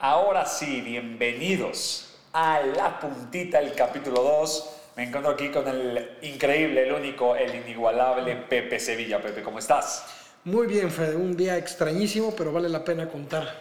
[0.00, 4.70] Ahora sí, bienvenidos a la puntita del capítulo 2.
[4.94, 9.20] Me encuentro aquí con el increíble, el único, el inigualable Pepe Sevilla.
[9.20, 10.04] Pepe, ¿cómo estás?
[10.44, 11.16] Muy bien, Fred.
[11.16, 13.52] Un día extrañísimo, pero vale la pena contar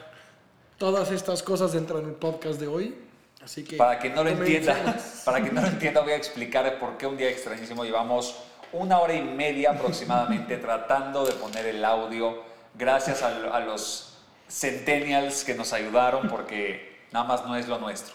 [0.77, 2.95] todas estas cosas dentro del podcast de hoy.
[3.43, 4.95] Así que para que no lo entienda,
[5.25, 7.83] para que no lo entienda, voy a explicar por qué un día extrañísimo.
[7.83, 8.35] Llevamos
[8.73, 12.43] una hora y media aproximadamente tratando de poner el audio.
[12.75, 14.06] Gracias a, a los
[14.49, 18.13] centennials que nos ayudaron porque nada más no es lo nuestro.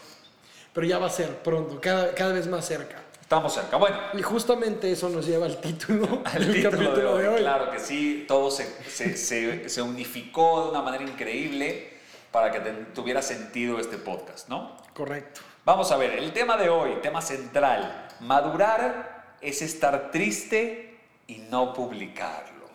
[0.73, 2.97] Pero ya va a ser pronto, cada, cada vez más cerca.
[3.21, 3.77] Estamos cerca.
[3.77, 7.71] Bueno, Y justamente eso nos lleva al título al del título capítulo de hoy, claro
[7.71, 11.93] que sí, todo se, se, se- se unificó de una manera increíble
[12.31, 12.59] para que
[12.93, 14.75] tuviera sentido este podcast, ¿no?
[14.93, 15.41] Correcto.
[15.65, 21.73] Vamos a ver, el tema de hoy, tema central, madurar es estar triste y no
[21.73, 22.65] publicarlo.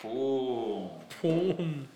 [0.00, 0.90] ¡Pum!
[1.20, 1.86] Pum.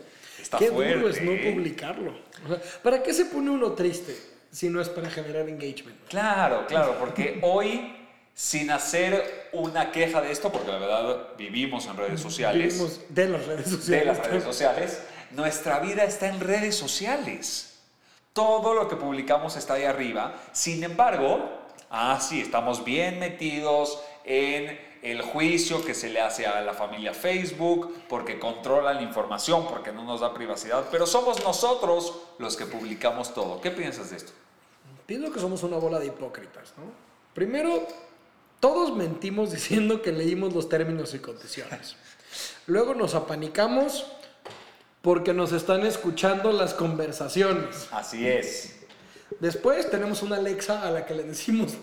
[0.44, 0.94] Está Qué fuerte.
[0.94, 2.12] duro es no publicarlo.
[2.44, 4.14] O sea, ¿Para qué se pone uno triste
[4.50, 5.96] si no es para generar engagement?
[6.08, 7.96] Claro, claro, porque hoy,
[8.34, 13.28] sin hacer una queja de esto, porque la verdad vivimos en redes sociales, Vivimos de
[13.30, 13.88] las redes sociales.
[13.88, 17.80] de las redes sociales, nuestra vida está en redes sociales.
[18.34, 20.34] Todo lo que publicamos está ahí arriba.
[20.52, 21.50] Sin embargo,
[21.88, 27.12] ah, sí, estamos bien metidos en el juicio que se le hace a la familia
[27.12, 32.64] Facebook, porque controla la información, porque no nos da privacidad, pero somos nosotros los que
[32.64, 33.60] publicamos todo.
[33.60, 34.32] ¿Qué piensas de esto?
[35.04, 36.84] Pienso que somos una bola de hipócritas, ¿no?
[37.34, 37.86] Primero,
[38.60, 41.96] todos mentimos diciendo que leímos los términos y condiciones.
[42.66, 44.06] Luego nos apanicamos
[45.02, 47.88] porque nos están escuchando las conversaciones.
[47.90, 48.74] Así es.
[49.38, 51.74] Después tenemos una Alexa a la que le decimos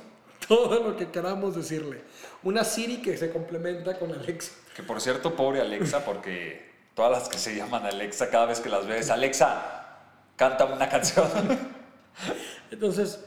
[0.52, 2.02] todo lo que queramos decirle.
[2.44, 4.52] Una Siri que se complementa con Alexa.
[4.76, 8.68] Que por cierto, pobre Alexa, porque todas las que se llaman Alexa, cada vez que
[8.68, 10.00] las ves, Alexa,
[10.36, 11.26] cántame una canción.
[12.70, 13.24] Entonces,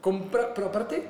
[0.00, 1.04] compra, pero aparte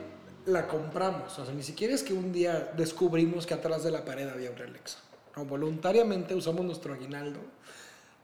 [0.47, 1.39] la compramos.
[1.39, 4.53] O sea, ni siquiera es que un día descubrimos que atrás de la pared había
[4.53, 5.01] una Alexa.
[5.37, 7.41] No, voluntariamente usamos nuestro aguinaldo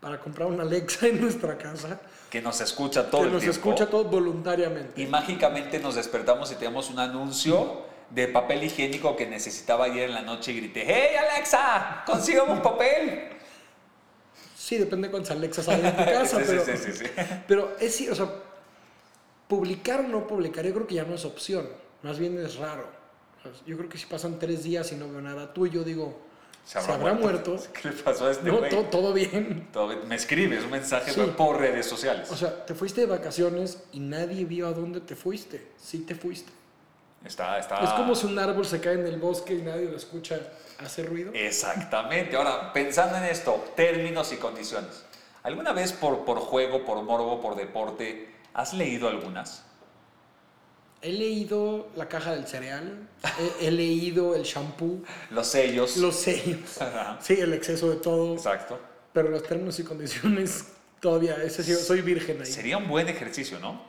[0.00, 2.00] para comprar una Alexa en nuestra casa
[2.31, 3.59] que nos escucha todo que el nos tiempo.
[3.59, 5.00] escucha todo voluntariamente.
[5.00, 10.14] Y mágicamente nos despertamos y tenemos un anuncio de papel higiénico que necesitaba ayer en
[10.14, 12.03] la noche y grité, ¡Hey Alexa!
[12.06, 13.31] ¡Consígame un papel!
[14.56, 17.04] Sí, depende de cuántas Alexas hay en tu casa, Sí, pero, sí,
[17.47, 18.28] pero es sí, o sea,
[19.48, 21.66] publicar o no publicar, yo creo que ya no es opción,
[22.03, 22.86] más bien es raro.
[23.38, 25.70] O sea, Yo creo que si pasan tres días y no veo nada, tú y
[26.74, 27.56] yo digo, ¿se habrá, muerto?
[27.82, 28.70] ¿Qué le pasó a este No, güey?
[28.70, 29.68] to- todo bien.
[29.72, 29.96] Todo.
[30.06, 31.20] Me escribes un mensaje Sí.
[31.36, 32.30] por redes sociales.
[32.30, 35.66] O sea, te fuiste de vacaciones y nadie vio a dónde te fuiste.
[35.80, 36.52] Sí te fuiste.
[37.24, 37.82] está, está...
[37.82, 40.38] Es como si un árbol se cae en el bosque y nadie lo escucha,
[40.78, 41.32] hace ruido.
[41.34, 42.36] Exactamente.
[42.36, 45.04] Ahora, pensando en esto, términos y condiciones.
[45.42, 49.64] ¿Alguna vez por, por juego, por morbo, por deporte, has leído algunas?
[51.00, 53.09] He leído la caja del cereal,
[53.60, 55.97] he, he leído el shampoo, Los sellos.
[55.98, 57.19] los sellos, Ajá.
[57.22, 58.81] sí, el exceso de todo, Exacto.
[59.12, 60.64] pero los términos y condiciones
[61.00, 62.47] todavía, ese soy virgen ahí.
[62.47, 63.81] Sería un buen ejercicio, ¿no?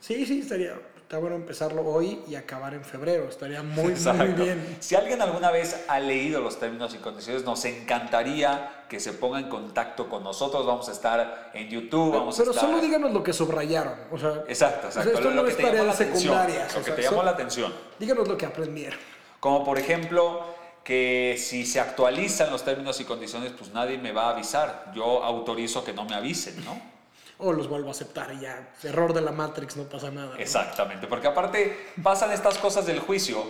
[0.00, 0.74] Sí, sí, estaría,
[1.10, 4.44] está bueno empezarlo hoy y acabar en febrero, estaría muy, muy Exacto.
[4.44, 4.76] bien.
[4.78, 9.40] Si alguien alguna vez ha leído los términos y condiciones, nos encantaría que se ponga
[9.40, 10.64] en contacto con nosotros.
[10.64, 12.68] Vamos a estar en YouTube, vamos Pero a estar...
[12.70, 15.10] solo díganos lo que subrayaron, o sea, Exacto, o sea, exacto.
[15.18, 16.22] esto lo, no lo que es te llamó tarea la de atención.
[16.22, 17.74] secundarias, Lo que te llamó la atención.
[17.98, 18.98] díganos lo que aprendieron.
[19.40, 20.44] Como por ejemplo
[20.84, 24.92] que si se actualizan los términos y condiciones, pues nadie me va a avisar.
[24.94, 26.99] Yo autorizo que no me avisen, ¿no?
[27.40, 30.34] O los vuelvo a aceptar y ya, error de la Matrix, no pasa nada.
[30.34, 30.40] ¿no?
[30.40, 33.42] Exactamente, porque aparte pasan estas cosas del juicio,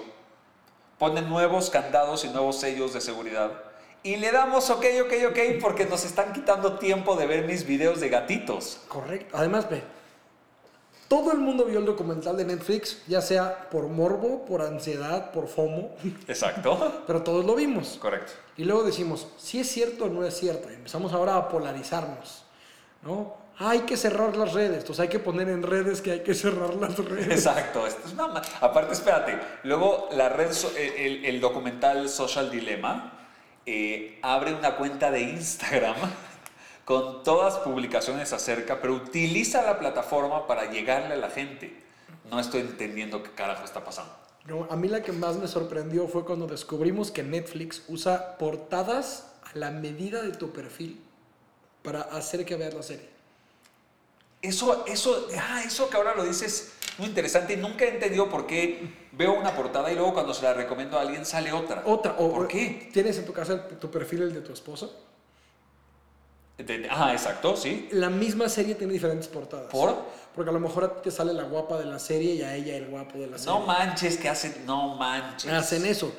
[0.98, 3.50] ponen nuevos candados y nuevos sellos de seguridad
[4.02, 8.00] y le damos ok, ok, ok porque nos están quitando tiempo de ver mis videos
[8.00, 8.80] de gatitos.
[8.88, 9.36] Correcto.
[9.36, 9.82] Además, ve,
[11.06, 15.48] todo el mundo vio el documental de Netflix, ya sea por morbo, por ansiedad, por
[15.48, 15.90] FOMO,
[16.28, 17.02] Exacto.
[17.06, 17.98] pero todos lo vimos.
[18.00, 18.32] Correcto.
[18.56, 20.70] Y luego decimos, si es cierto o no es cierto.
[20.70, 22.44] Y empezamos ahora a polarizarnos,
[23.02, 23.39] ¿no?
[23.62, 26.74] Hay que cerrar las redes, entonces hay que poner en redes que hay que cerrar
[26.76, 27.28] las redes.
[27.28, 27.86] Exacto.
[27.86, 33.12] Esto es una Aparte, espérate, luego la red, so- el- el documental Social Dilemma
[33.66, 35.94] eh, abre una cuenta de Instagram
[36.86, 41.76] con todas publicaciones acerca, pero utiliza la plataforma para llegarle a la gente.
[42.30, 44.12] No estoy entendiendo qué carajo está pasando.
[44.46, 49.32] No, a mí la que más me sorprendió fue cuando descubrimos que Netflix usa portadas
[49.44, 50.98] a la medida de tu perfil
[51.82, 53.19] para hacer que veas la serie.
[54.42, 57.56] Eso, eso, ah, eso que ahora lo dices muy interesante.
[57.56, 61.02] Nunca he entendido por qué veo una portada y luego cuando se la recomiendo a
[61.02, 61.82] alguien sale otra.
[61.86, 62.88] Otra, o, ¿Por qué?
[62.92, 64.88] ¿Tienes en tu casa tu perfil el de tu esposa?
[66.90, 67.88] Ah, exacto, sí.
[67.92, 69.70] La misma serie tiene diferentes portadas.
[69.70, 69.96] ¿Por?
[70.34, 72.54] Porque a lo mejor a ti te sale la guapa de la serie y a
[72.54, 73.58] ella el guapo de la serie.
[73.58, 75.50] No manches, que hacen, no manches.
[75.50, 76.12] Hacen eso.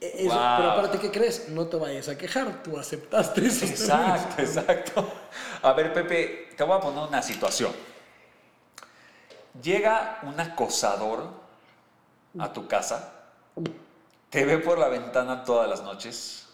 [0.00, 0.56] E- eso- Wow.
[0.56, 1.48] Pero aparte, ¿qué crees?
[1.50, 3.64] No te vayas a quejar, tú aceptaste eso.
[3.66, 5.12] Exacto, exacto.
[5.62, 7.72] A ver, Pepe, te voy a poner una situación.
[9.62, 11.28] Llega un acosador
[12.38, 13.12] a tu casa,
[14.30, 16.48] te ve por la ventana todas las noches,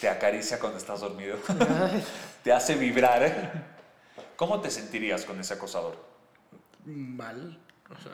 [0.00, 1.36] te acaricia cuando estás dormido,
[2.44, 3.74] te hace vibrar.
[4.36, 5.96] ¿Cómo te sentirías con ese acosador?
[6.84, 7.58] Mal.
[7.90, 8.12] O sea,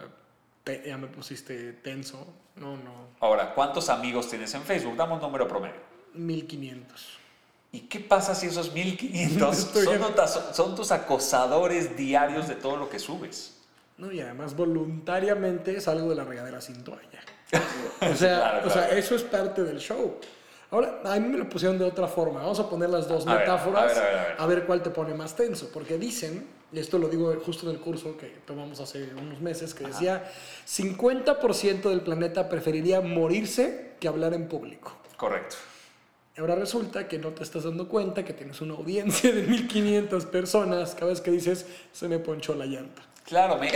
[0.65, 2.27] te- ya me pusiste tenso.
[2.57, 3.09] No, no.
[3.21, 4.97] Ahora, ¿cuántos amigos tienes en Facebook?
[4.97, 5.81] Dame un número promedio.
[6.15, 7.19] 1500.
[7.73, 12.77] ¿Y qué pasa si esos 1500 Estoy son, notas- son tus acosadores diarios de todo
[12.77, 13.57] lo que subes?
[13.99, 17.21] No, y además voluntariamente salgo de la regadera sin toalla.
[18.01, 18.97] O sea, Claro, o sea, claro.
[18.99, 20.19] eso es parte del show.
[20.71, 22.41] Ahora, a mí me lo pusieron de otra forma.
[22.41, 24.67] Vamos a poner las dos A ver, metáforas a ver, a ver, a ver.
[24.67, 25.69] cuál te pone más tenso.
[25.73, 29.75] Porque dicen, y esto lo digo justo en el curso que tomamos hace unos meses,
[29.75, 30.31] que decía,
[30.69, 34.97] 50% del planeta preferiría morirse que hablar en público.
[35.17, 35.57] Correcto.
[36.39, 40.95] Ahora resulta que no te estás dando cuenta que tienes una audiencia de 1500 personas
[40.95, 43.03] cada vez que dices, se me ponchó la llanta.
[43.27, 43.71] Claro, me,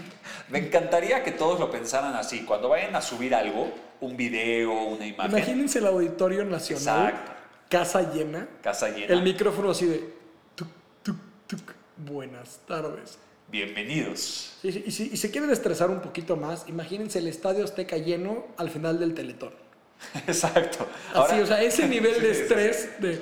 [0.50, 2.44] me encantaría que todos lo pensaran así.
[2.44, 7.32] Cuando vayan a subir algo, un video, una imagen, Imagínense el Auditorio Nacional, Exacto.
[7.68, 10.14] casa llena, casa llena, el micrófono así de
[10.54, 10.68] tuc,
[11.02, 11.16] tuc,
[11.46, 11.74] tuc,
[12.04, 13.18] buenas tardes.
[13.48, 14.52] bienvenidos.
[14.62, 17.96] Sí, sí, Y si, y si quieren estresar un poquito más, imagínense el Estadio Azteca
[17.96, 19.52] lleno al final del Teletón.
[20.26, 20.86] Exacto.
[21.14, 23.20] Así, o sea, ese nivel de estrés de...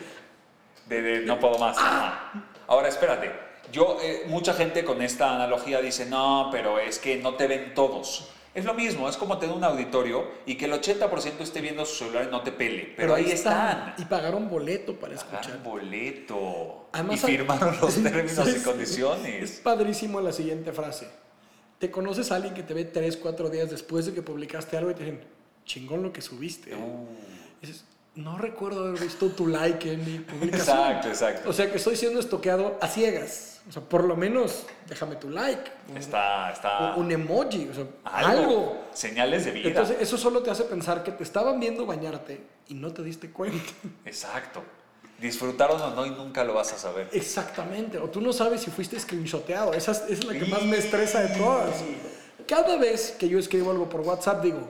[0.86, 1.76] De, de no puedo más.
[1.76, 2.32] Ajá.
[2.66, 3.30] Ahora, espérate.
[3.72, 7.74] Yo, eh, mucha gente con esta analogía dice, no, pero es que no te ven
[7.74, 8.30] todos.
[8.54, 11.94] Es lo mismo, es como tener un auditorio y que el 80% esté viendo su
[12.04, 12.92] celular y no te pele.
[12.96, 13.94] Pero, ahí están.
[13.98, 15.62] Y pagaron boleto para Pagaron escuchar.
[15.62, 16.88] boleto.
[16.92, 18.56] Además, y firmaron los términos y sí.
[18.56, 19.60] Es condiciones.
[19.62, 21.08] padrísimo la siguiente frase.
[21.78, 24.90] Te conoces a alguien que te ve 3, 4 días después de que publicaste algo
[24.90, 25.20] y te dicen,
[25.64, 26.74] chingón lo que subiste.
[26.74, 27.06] Uh,
[27.60, 27.84] dices,
[28.18, 30.76] no recuerdo haber visto tu like en mi publicación.
[30.76, 31.50] exacto, exacto.
[31.50, 33.60] O sea que estoy siendo estoqueado a ciegas.
[33.68, 35.70] O sea, por lo menos déjame tu like.
[35.94, 36.94] Está, está.
[36.96, 37.68] Un emoji.
[37.68, 38.42] O sea, algo.
[38.42, 38.84] algo.
[38.92, 39.68] Señales de vida.
[39.68, 43.30] Entonces, eso solo te hace pensar que te estaban viendo bañarte y no te diste
[43.30, 43.72] cuenta.
[44.04, 44.64] Exacto.
[45.20, 47.08] Disfrutaron o no y nunca lo vas a saber.
[47.12, 47.98] Exactamente.
[47.98, 49.74] O tú no sabes si fuiste screenshoteado.
[49.74, 51.84] Esa es, esa es la que más me estresa de todas.
[52.48, 54.68] Cada vez que yo escribo algo por WhatsApp, digo,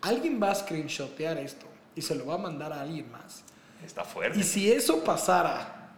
[0.00, 1.68] alguien va a screenshotear esto
[1.98, 3.42] y se lo va a mandar a alguien más.
[3.84, 4.38] Está fuerte.
[4.38, 5.90] Y si eso pasara,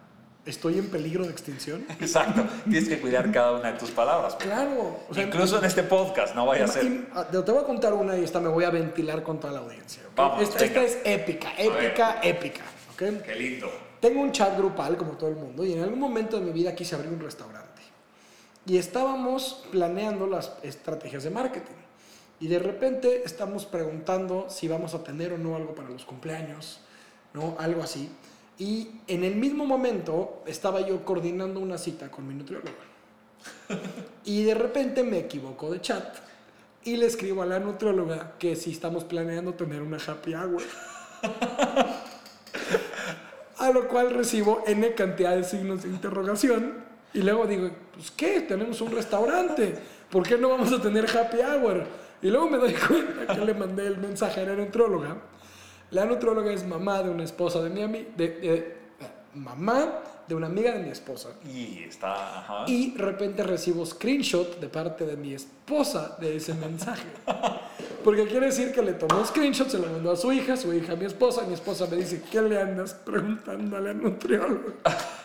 [0.47, 1.85] ¿estoy en peligro de extinción?
[2.01, 2.47] Exacto.
[2.65, 4.35] Tienes que cuidar cada una de tus palabras.
[4.37, 5.01] Claro.
[5.11, 7.07] O sea, Incluso en este podcast, no vaya a ser.
[7.31, 10.03] te voy a contar una y esta me voy a ventilar con toda la audiencia.
[10.07, 10.17] ¿ok?
[10.17, 12.63] Vamos, esta, esta es épica, épica, épica.
[12.95, 13.23] ¿ok?
[13.23, 13.71] Qué lindo.
[14.01, 16.75] Tengo un chat grupal como todo el mundo y en algún momento de mi vida
[16.75, 17.83] quise abrir un restaurante.
[18.65, 21.90] Y estábamos planeando las estrategias de marketing.
[22.41, 26.81] Y de repente estamos preguntando si vamos a tener o no algo para los cumpleaños,
[27.35, 27.55] ¿no?
[27.59, 28.11] Algo así.
[28.59, 32.73] Y en el mismo momento estaba yo coordinando una cita con mi nutrióloga.
[34.25, 36.17] Y de repente me equivoco de chat
[36.85, 40.63] y le escribo a la nutrióloga que si estamos planeando tener una happy hour.
[43.59, 46.85] A lo cual recibo N cantidad de signos de interrogación.
[47.13, 49.75] Y luego digo, pues qué, tenemos un restaurante.
[50.11, 51.87] ¿Por qué no vamos a tener happy hour?
[52.23, 55.17] Y luego me doy cuenta que le mandé el mensaje a la nutróloga.
[55.91, 58.77] La nutróloga es mamá de una esposa de mi amiga, de, de-
[59.35, 61.31] mamá de una amiga de mi esposa.
[61.45, 62.39] Y está.
[62.41, 62.65] Ajá.
[62.69, 67.07] Y de repente recibo screenshot de parte de mi esposa de ese mensaje.
[68.05, 70.93] Porque quiere decir que le tomó screenshot, se lo mandó a su hija, su hija
[70.93, 71.43] a mi esposa.
[71.47, 74.75] Mi esposa me dice, ¿qué le andas preguntando a la nutrióloga?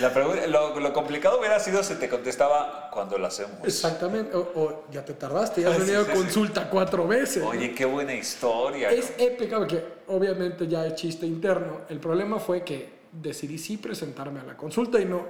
[0.00, 3.56] La pregunta- lo, lo complicado hubiera sido si te contestaba cuando lo hacemos.
[3.64, 4.36] Exactamente.
[4.36, 6.20] O, o ya te tardaste, ya has venido sí, a sí.
[6.20, 7.42] consulta cuatro veces.
[7.42, 7.48] ¿no?
[7.50, 8.90] Oye, qué buena historia.
[8.90, 11.80] Es épica porque obviamente ya es chiste interno.
[11.88, 15.24] El problema fue que decidí sí presentarme a la consulta y no.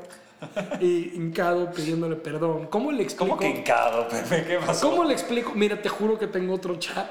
[0.80, 2.66] Y hincado pidiéndole perdón.
[2.66, 3.36] ¿Cómo le explico?
[3.36, 4.44] ¿Cómo que hincado, Pepe?
[4.44, 4.90] ¿Qué pasó?
[4.90, 5.52] ¿Cómo le explico?
[5.54, 7.08] Mira, te juro que tengo otro chat.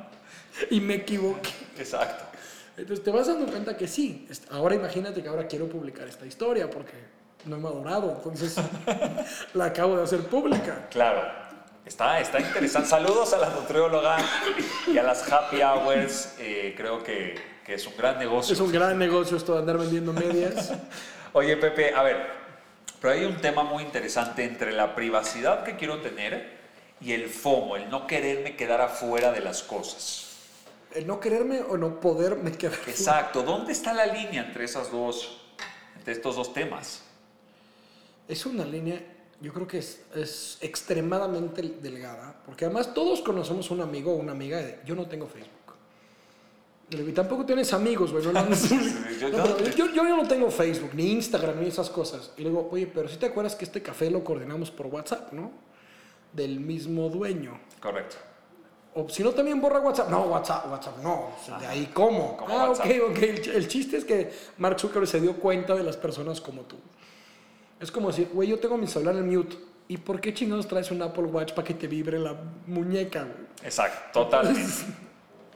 [0.70, 1.50] y me equivoqué.
[1.76, 2.24] Exacto.
[2.76, 4.26] Entonces te vas dando cuenta que sí.
[4.50, 6.94] Ahora imagínate que ahora quiero publicar esta historia porque
[7.44, 8.12] no he madurado.
[8.16, 8.56] Entonces
[9.54, 10.88] la acabo de hacer pública.
[10.90, 11.42] Claro.
[11.84, 12.88] Está, está interesante.
[12.88, 14.16] Saludos a la nutrióloga
[14.86, 16.34] y a las happy hours.
[16.38, 18.54] Eh, creo que, que es un gran negocio.
[18.54, 20.72] Es un gran negocio esto de andar vendiendo medias.
[21.32, 22.26] Oye, Pepe, a ver,
[23.00, 26.60] pero hay un tema muy interesante entre la privacidad que quiero tener
[27.00, 30.31] y el FOMO, el no quererme quedar afuera de las cosas.
[30.94, 32.78] El no quererme o no poderme quedar.
[32.86, 35.40] Exacto, ¿dónde está la línea entre esas dos,
[36.04, 37.02] de estos dos temas.
[38.28, 39.00] Es una línea,
[39.40, 44.32] yo creo que es, es extremadamente delgada, porque además todos conocemos un amigo o una
[44.32, 45.58] amiga de, yo no tengo Facebook.
[46.90, 48.24] Y tampoco tienes amigos, güey.
[48.32, 52.32] No, yo- yo, no tengo Facebook, ni Instagram, ni esas cosas.
[52.36, 55.32] Y le digo, oye, pero si te acuerdas que este café lo coordinamos por WhatsApp,
[55.32, 55.52] ¿no?
[56.32, 57.58] Del mismo dueño.
[57.80, 58.16] Correcto.
[58.94, 60.10] O si no, también borra WhatsApp.
[60.10, 61.30] No, WhatsApp, WhatsApp, no.
[61.58, 62.36] De ahí, ¿cómo?
[62.36, 62.86] Como ah, WhatsApp.
[62.86, 63.22] ok, ok.
[63.22, 66.76] El, el chiste es que Mark Zuckerberg se dio cuenta de las personas como tú.
[67.80, 69.56] Es como decir, güey, yo tengo mi celular en mute.
[69.88, 73.46] ¿Y por qué chingados traes un Apple Watch para que te vibre la muñeca, güey?
[73.64, 74.84] Exacto, totalmente.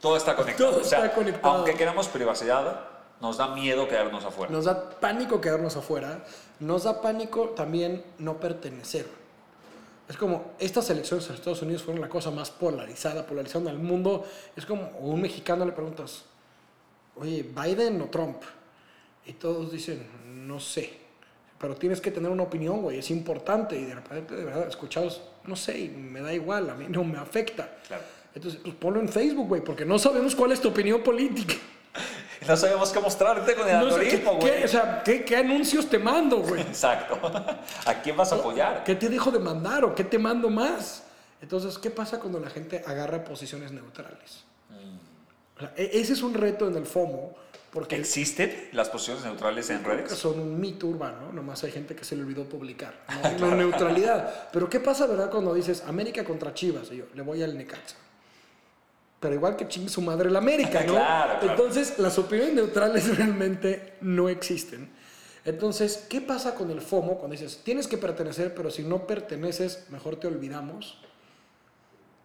[0.00, 0.70] Todo está conectado.
[0.70, 1.54] Todo O sea, está conectado.
[1.54, 2.80] Aunque queramos privacidad,
[3.20, 4.52] nos da miedo quedarnos afuera.
[4.52, 6.24] Nos da pánico quedarnos afuera.
[6.60, 9.06] Nos da pánico también no pertenecer.
[10.08, 14.24] Es como, estas elecciones en Estados Unidos fueron la cosa más polarizada, polarizando al mundo.
[14.54, 16.24] Es como, a un mexicano le preguntas,
[17.16, 18.42] oye, ¿Biden o Trump?
[19.26, 20.06] Y todos dicen,
[20.46, 20.92] no sé.
[21.58, 23.76] Pero tienes que tener una opinión, güey, es importante.
[23.76, 27.02] Y de repente, de verdad, escuchados, no sé, y me da igual, a mí no
[27.02, 27.78] me afecta.
[27.88, 28.02] Claro.
[28.34, 31.54] Entonces, pues ponlo en Facebook, güey, porque no sabemos cuál es tu opinión política.
[32.48, 34.64] No sabemos qué mostrarte con el No sé, ¿qué, algoritmo, qué- güey.
[34.64, 36.60] o sea, ¿qué, qué anuncios te mando, güey?
[36.62, 37.18] Exacto.
[37.86, 38.84] ¿A quién vas a apoyar?
[38.84, 41.02] ¿Qué te dejo de mandar o qué te mando más?
[41.40, 44.44] Entonces, ¿qué pasa cuando la gente agarra posiciones neutrales?
[45.56, 47.34] O sea, e- ese es un reto en el FOMO,
[47.72, 50.12] porque ¿Existen las posiciones neutrales en redes?
[50.12, 52.94] son un mito urbano, nomás hay gente que se le olvidó publicar.
[53.40, 54.48] No, no neutralidad.
[54.52, 56.90] Pero ¿qué pasa, verdad, cuando dices América contra Chivas?
[56.92, 57.96] Y yo, le voy al Necaxa.
[59.20, 60.94] Pero igual que chingue su madre el América, ¿no?
[60.94, 61.50] Claro, claro.
[61.50, 64.90] Entonces, las opiniones neutrales realmente no existen.
[65.44, 69.86] Entonces, ¿qué pasa con el FOMO cuando dices, tienes que pertenecer, pero si no perteneces,
[69.90, 70.98] mejor te olvidamos?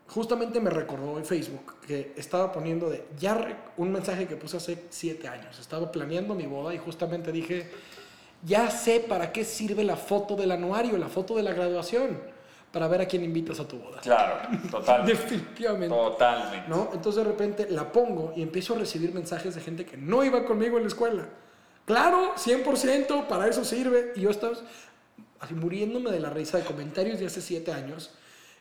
[0.07, 4.85] Justamente me recordó en Facebook que estaba poniendo de ya un mensaje que puse hace
[4.89, 5.57] siete años.
[5.59, 7.69] Estaba planeando mi boda y justamente dije,
[8.43, 12.19] ya sé para qué sirve la foto del anuario, la foto de la graduación,
[12.71, 13.99] para ver a quién invitas a tu boda.
[13.99, 15.13] Claro, totalmente.
[15.23, 15.95] Definitivamente.
[15.95, 16.69] Totalmente.
[16.69, 16.89] ¿no?
[16.93, 20.45] Entonces de repente la pongo y empiezo a recibir mensajes de gente que no iba
[20.45, 21.27] conmigo en la escuela.
[21.85, 24.13] Claro, 100%, para eso sirve.
[24.15, 24.53] Y yo estaba
[25.39, 28.11] así muriéndome de la risa de comentarios de hace siete años.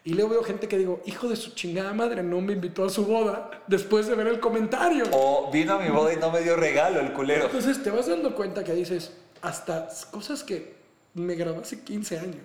[0.02, 2.90] Y luego veo gente que digo, hijo de su chingada madre, no me invitó a
[2.90, 5.05] su boda después de ver el comentario.
[5.12, 7.45] O vino a mi boda y no me dio regalo el culero.
[7.45, 9.12] Entonces te vas dando cuenta que dices,
[9.43, 10.75] hasta cosas que
[11.12, 12.43] me grabé hace 15 años.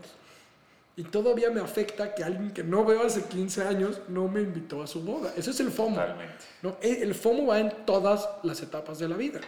[0.97, 4.81] Y todavía me afecta que alguien que no veo hace 15 años no me invitó
[4.81, 5.33] a su boda.
[5.35, 5.97] Ese es el FOMO.
[5.97, 6.45] Totalmente.
[6.61, 6.77] ¿no?
[6.81, 9.41] El el FOMO va en todas las etapas de la vida.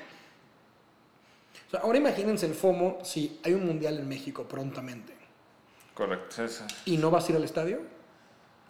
[1.67, 5.13] O sea, ahora imagínense el FOMO si hay un mundial en México prontamente
[5.93, 6.43] Correcto.
[6.85, 7.79] y no vas a ir al estadio.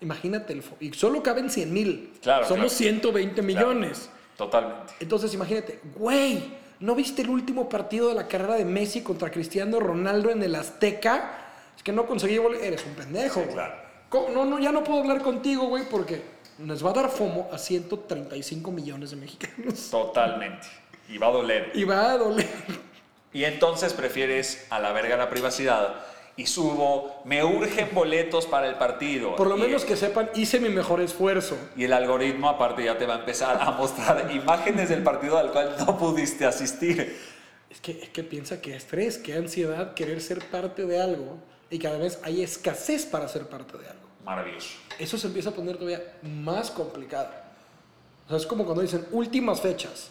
[0.01, 0.77] Imagínate el FOMO.
[0.79, 2.13] Y solo caben 100 mil.
[2.21, 2.77] Claro, Somos claro.
[2.77, 4.09] 120 millones.
[4.37, 4.93] Totalmente.
[4.99, 9.79] Entonces imagínate, güey, ¿no viste el último partido de la carrera de Messi contra Cristiano
[9.79, 11.45] Ronaldo en el Azteca?
[11.77, 12.61] Es que no conseguí volver.
[12.63, 13.75] Eres un pendejo, Sí, claro.
[14.33, 16.21] No, no, ya no puedo hablar contigo, güey, porque
[16.57, 19.89] nos va a dar FOMO a 135 millones de mexicanos.
[19.91, 20.67] Totalmente.
[21.09, 21.71] Y va a doler.
[21.73, 22.47] Y va a doler.
[23.33, 25.95] Y entonces prefieres a la verga la privacidad
[26.37, 29.35] y subo, me urgen boletos para el partido.
[29.35, 31.57] Por lo Y- menos que sepan, hice mi mejor esfuerzo.
[31.75, 35.51] Y el algoritmo aparte ya te va a empezar a mostrar imágenes del partido al
[35.51, 37.17] cual no pudiste asistir.
[37.69, 41.37] Es que, es que piensa que estrés, que ansiedad, querer ser parte de algo
[41.69, 44.07] y cada vez hay escasez para ser parte de algo.
[44.25, 44.75] Maravilloso.
[44.99, 47.29] eso se empieza a poner todavía más complicado.
[48.25, 50.09] O sea, es como cuando dicen últimas fechas.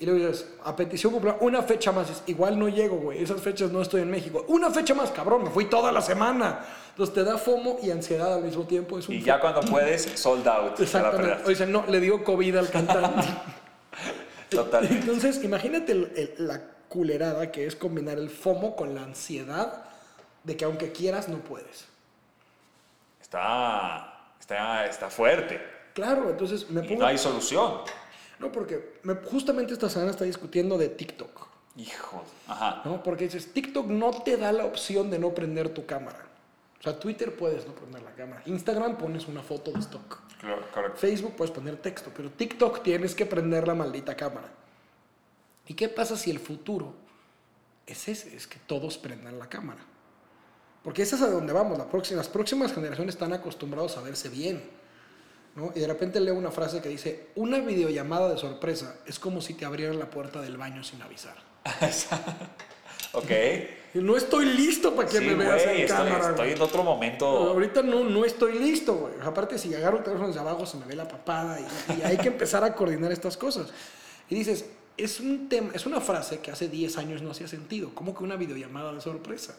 [0.00, 2.06] Y luego dices, a petición popular, una fecha más.
[2.08, 3.20] Dices, igual no llego, güey.
[3.22, 4.44] Esas fechas no estoy en México.
[4.48, 6.60] Una fecha más, cabrón, me fui toda la semana.
[6.90, 8.98] Entonces te da FOMO y ansiedad al mismo tiempo.
[8.98, 10.78] Es un Y ya cuando puedes, sold out.
[10.78, 11.42] Exactamente.
[11.44, 13.26] O dicen, no, le dio COVID al cantante.
[14.50, 14.98] Totalmente.
[15.00, 19.84] Entonces, imagínate el- el- la culerada que es combinar el FOMO con la ansiedad
[20.48, 21.86] de que aunque quieras, no puedes.
[23.22, 25.60] Está, está, está fuerte.
[25.94, 27.00] Claro, entonces me Y pongo...
[27.02, 27.82] no hay solución.
[28.38, 32.24] No, porque me- justamente esta semana está discutiendo de TikTok, Hijo.
[32.48, 32.82] Ajá.
[32.84, 33.02] ¿no?
[33.02, 36.24] Porque dices, TikTok no te da la opción de no prender tu cámara.
[36.80, 38.42] O sea, Twitter puedes no prender la cámara.
[38.46, 40.18] Instagram pones una foto de stock.
[40.40, 40.98] Claro, correcto.
[40.98, 44.48] Facebook puedes poner texto, pero TikTok tienes que prender la maldita cámara.
[45.66, 46.94] ¿Y qué pasa si el futuro
[47.86, 48.34] es ese?
[48.36, 49.80] Es que todos prendan la cámara.
[50.88, 51.76] Porque ese es a donde vamos.
[51.76, 54.62] La próxima, las próximas generaciones están acostumbrados a verse bien.
[55.54, 55.70] ¿no?
[55.74, 59.52] Y de repente leo una frase que dice, una videollamada de sorpresa es como si
[59.52, 61.34] te abrieran la puerta del baño sin avisar.
[63.12, 63.30] ok.
[63.96, 66.30] No estoy listo para que Sí, me veas güey, en estoy, cámara.
[66.30, 67.26] estoy en otro momento.
[67.26, 69.12] Ahorita no, no estoy listo, güey.
[69.22, 72.16] Aparte, si agarro el teléfono de abajo, se me ve la papada y, y hay
[72.16, 73.68] que empezar a coordinar estas cosas.
[74.30, 74.64] Y dices,
[74.96, 78.24] es un tema, es una frase que hace 10 años no hacía sentido, como que
[78.24, 79.54] una videollamada de sorpresa.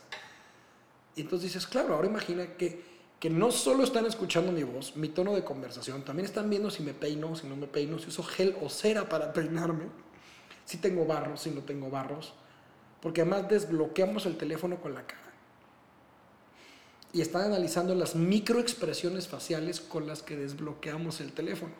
[1.19, 2.81] Y entonces dices, claro, ahora imagina que,
[3.19, 6.81] que no solo están escuchando mi voz, mi tono de conversación, también están viendo si
[6.81, 9.83] me peino, si no me peino, si uso gel o cera para peinarme,
[10.63, 12.33] si tengo barros, si no tengo barros,
[13.01, 15.33] porque además desbloqueamos el teléfono con la cara.
[17.11, 21.73] Y están analizando las microexpresiones faciales con las que desbloqueamos el teléfono.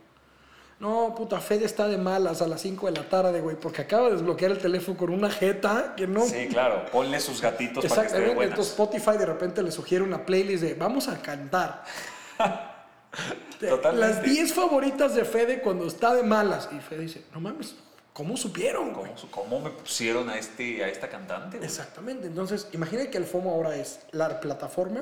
[0.79, 4.07] No, puta, Fede está de malas a las 5 de la tarde, güey, porque acaba
[4.07, 6.21] de desbloquear el teléfono con una jeta que no.
[6.25, 8.51] Sí, claro, ponle sus gatitos para que esté Exactamente, buenas.
[8.51, 11.83] entonces Spotify de repente le sugiere una playlist de vamos a cantar.
[13.59, 14.07] Totalmente.
[14.07, 16.69] Las 10 favoritas de Fede cuando está de malas.
[16.71, 17.75] Y Fede dice, no mames,
[18.13, 18.93] ¿cómo supieron?
[18.93, 21.57] güey?" ¿Cómo, cómo me pusieron a, este, a esta cantante?
[21.57, 21.67] güey?
[21.67, 25.01] Exactamente, entonces imagina que el FOMO ahora es la plataforma,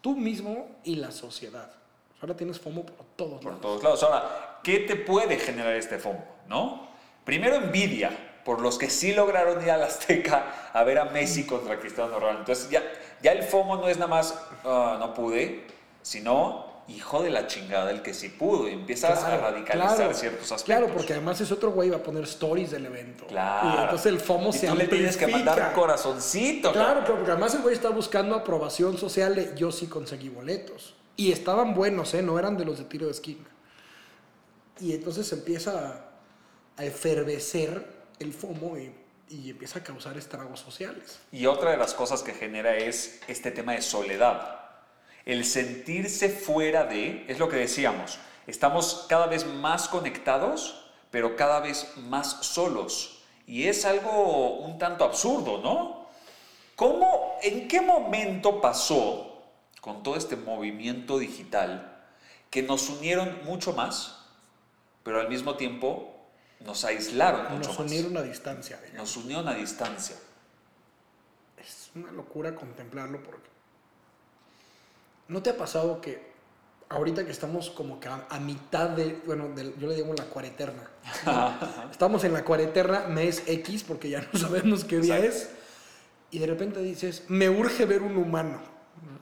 [0.00, 1.72] tú mismo y la sociedad.
[2.20, 3.60] Ahora tienes FOMO por todos Por lados.
[3.62, 4.02] todos lados.
[4.04, 6.24] Ahora, ¿qué te puede generar este FOMO?
[6.48, 6.88] ¿No?
[7.24, 8.10] Primero, envidia
[8.44, 12.40] por los que sí lograron ir al Azteca a ver a Messi contra Cristiano Ronaldo.
[12.40, 12.82] Entonces, ya,
[13.22, 15.64] ya el FOMO no es nada más, "Ah, no pude,
[16.02, 18.68] sino, hijo de la chingada, el que sí pudo.
[18.68, 20.64] Y empiezas a radicalizar claro, ciertos aspectos.
[20.64, 23.26] Claro, porque además es otro güey va a poner stories del evento.
[23.26, 23.68] Claro.
[23.68, 26.72] Y entonces el FOMO y se tú le tienes que mandar un corazoncito.
[26.72, 30.94] Claro, pero porque además el güey está buscando aprobación social de yo sí conseguí boletos.
[31.16, 32.22] Y estaban buenos, ¿eh?
[32.22, 33.44] No eran de los de tiro de esquina.
[34.82, 36.08] Y entonces empieza
[36.76, 37.86] a, efervecer
[38.18, 38.92] el FOMO y,
[39.28, 41.20] y empieza a causar estragos sociales.
[41.30, 44.58] Y otra de las cosas que genera es este tema de soledad.
[45.24, 51.60] El sentirse fuera de, es lo que decíamos, estamos cada vez más conectados, pero cada
[51.60, 53.22] vez más solos.
[53.46, 56.08] Y es algo un tanto absurdo, ¿no?
[56.74, 59.44] ¿Cómo, en qué momento pasó
[59.80, 62.02] con todo este movimiento digital
[62.50, 64.21] que nos unieron mucho más,
[65.02, 66.08] pero al mismo tiempo
[66.60, 67.90] nos aislaron mucho Nos más?
[67.90, 68.76] unieron a distancia.
[68.86, 68.98] digamos.
[69.16, 70.16] Nos unieron a distancia.
[71.58, 73.50] Es una locura contemplarlo porque...
[75.28, 76.32] ¿No te ha pasado que
[76.88, 80.24] ahorita que estamos como que a, a mitad de, bueno, del- yo le digo la
[80.24, 80.88] cuareterna.
[81.90, 85.36] estamos en la cuareterna mes X porque ya no sabemos qué día Exacto.
[85.38, 85.50] es.
[86.32, 88.60] Y de repente dices, me urge ver un humano.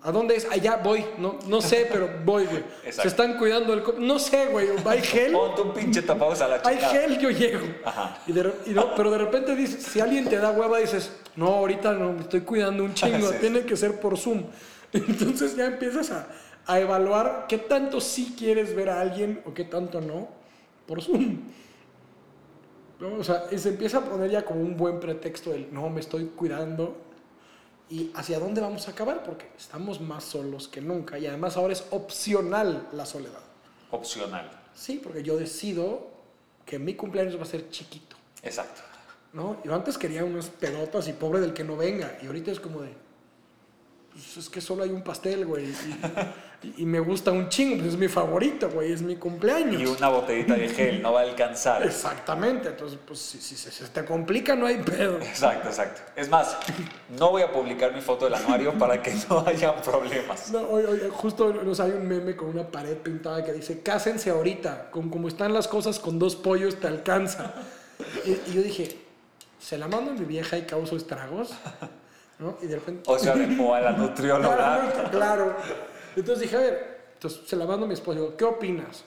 [0.02, 0.46] ¿A dónde es?
[0.50, 1.04] Allá voy.
[1.18, 2.58] No, no sé, pero voy, güey.
[2.84, 3.02] Exacto.
[3.02, 3.82] Se están cuidando el...
[3.98, 4.68] No sé, güey.
[4.86, 5.32] ¿Hay gel?
[5.32, 6.92] Ponte un pinche tapabocas a la Hay chingada.
[6.92, 7.60] gel, yo llego.
[7.84, 8.18] Ajá.
[8.26, 11.48] Y de y no, pero de repente dices, si alguien te da hueva, dices, no,
[11.48, 13.36] ahorita no, me estoy cuidando un chingo, sí.
[13.40, 14.44] tiene que ser por Zoom.
[14.92, 16.28] Entonces ya empiezas a,
[16.66, 20.28] a evaluar qué tanto sí quieres ver a alguien o qué tanto no
[20.86, 21.40] por Zoom.
[23.00, 23.14] ¿No?
[23.14, 26.00] O sea, y se empieza a poner ya como un buen pretexto del, no, me
[26.00, 26.96] estoy cuidando.
[27.90, 29.24] ¿Y hacia dónde vamos a acabar?
[29.24, 31.18] Porque estamos más solos que nunca.
[31.18, 33.40] Y además ahora es opcional la soledad.
[33.90, 34.48] Opcional.
[34.74, 36.08] Sí, porque yo decido
[36.64, 38.82] que mi cumpleaños va a ser chiquito, Exacto.
[39.32, 39.60] ¿no?
[39.64, 42.82] Yo antes quería unas pedotas y pobre del que no venga, y ahorita es como
[42.82, 42.94] de,
[44.20, 47.76] pues es que solo hay un pastel, güey, y, y- y me gusta un chingo,
[47.78, 49.80] pues es mi favorito, güey, es mi cumpleaños.
[49.80, 51.82] Y una botellita de gel no va a alcanzar.
[51.82, 55.16] Exactamente, entonces, pues si, si se, se te complica, no hay pedo.
[55.22, 56.02] Exacto, exacto.
[56.16, 56.56] Es más,
[57.08, 60.50] no voy a publicar mi foto del anuario para que no hayan problemas.
[60.50, 64.30] No, oye, oye, justo nos hay un meme con una pared pintada que dice, cásense
[64.30, 67.54] ahorita, con como están las cosas con dos pollos te alcanza.
[68.26, 68.96] Y, y yo dije,
[69.58, 71.52] ¿se la mando a mi vieja y causo estragos?
[72.40, 72.56] ¿No?
[72.62, 73.02] Y de repente...
[73.06, 74.56] O sea, o a la nutrióloga.
[75.10, 75.56] Claro, claro.
[76.16, 79.04] Entonces dije, a ver, entonces se la mando a mi esposo, digo, ¿qué opinas?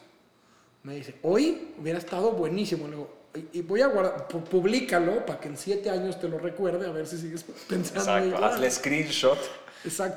[0.83, 2.85] Me dice, hoy hubiera estado buenísimo.
[2.87, 6.37] Le digo, y, y voy a guardar, públicalo para que en siete años te lo
[6.37, 8.27] recuerde, a ver si sigues pensando Exacto.
[8.27, 8.43] igual.
[8.43, 9.39] Hazle screenshot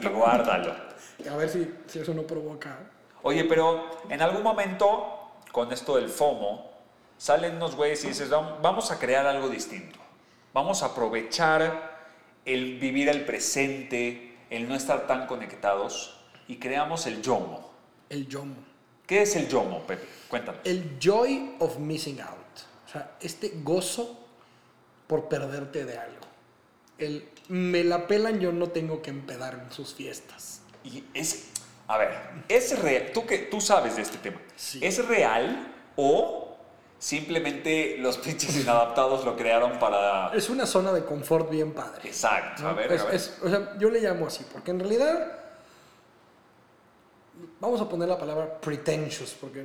[0.01, 0.75] y guárdalo.
[1.31, 2.77] A ver si, si eso no provoca.
[3.23, 6.71] Oye, pero en algún momento, con esto del FOMO,
[7.17, 9.99] salen unos güeyes y dices, "Vam- vamos a crear algo distinto.
[10.53, 11.96] Vamos a aprovechar
[12.47, 17.71] el vivir el presente, el no estar tan conectados y creamos el YOMO.
[18.09, 18.57] El yomo.
[19.07, 20.07] ¿Qué es el YOMO, Pepe?
[20.29, 20.63] Cuéntanos.
[20.65, 22.33] El joy of missing out.
[22.87, 24.27] O sea, este gozo
[25.07, 26.27] por perderte de algo.
[26.99, 30.61] El me la pelan, yo no tengo que empedar en sus fiestas.
[30.85, 31.49] Y es,
[31.87, 32.11] a ver,
[32.49, 33.11] ¿es real?
[33.13, 34.41] ¿Tú, que, tú sabes de este tema.
[34.57, 34.81] Sí.
[34.83, 36.46] ¿Es real o
[36.99, 40.33] simplemente los pinches inadaptados lo crearon para...
[40.35, 42.09] Es una zona de confort bien padre.
[42.09, 42.69] Exacto, ¿no?
[42.71, 43.15] a ver, Es- a ver.
[43.15, 45.33] es- o sea, yo le llamo así, porque en realidad
[47.61, 49.65] vamos a poner la palabra pretentious, porque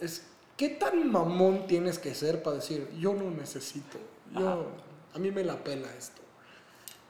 [0.00, 3.98] es qué tan mamón tienes que ser para decir yo no necesito,
[4.34, 4.66] yo
[5.14, 6.22] a mí me la pela esto.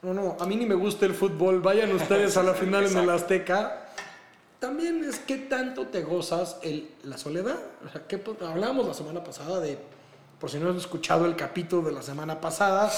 [0.01, 2.97] No, no, a mí ni me gusta el fútbol, vayan ustedes a la final en
[2.97, 3.09] el.
[3.09, 3.86] Azteca.
[4.59, 7.57] También es qué tanto te gozas el, la soledad.
[7.85, 9.77] O sea, ¿qué hablábamos la semana pasada de
[10.39, 12.91] Por si no has escuchado el capítulo de la semana pasada,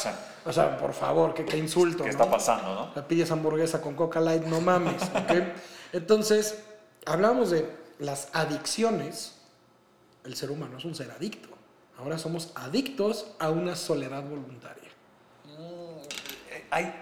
[0.46, 2.00] o sea, por favor, que qué insulto.
[2.04, 2.12] ¿Qué ¿no?
[2.12, 2.94] está pasando, no?
[2.94, 5.02] Sea, pides hamburguesa con Coca Light, no mames.
[5.04, 5.32] ¿ok?
[5.94, 6.60] Entonces,
[7.06, 7.70] hablamos de
[8.00, 9.36] las adicciones.
[10.24, 11.50] El ser humano es un ser adicto.
[11.98, 14.90] Ahora somos adictos a una soledad voluntaria.
[16.52, 16.94] Eh, hay-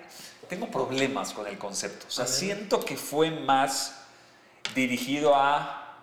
[0.49, 2.05] tengo problemas con el concepto.
[2.07, 4.05] O sea, siento que fue más
[4.77, 5.97] dirigido a,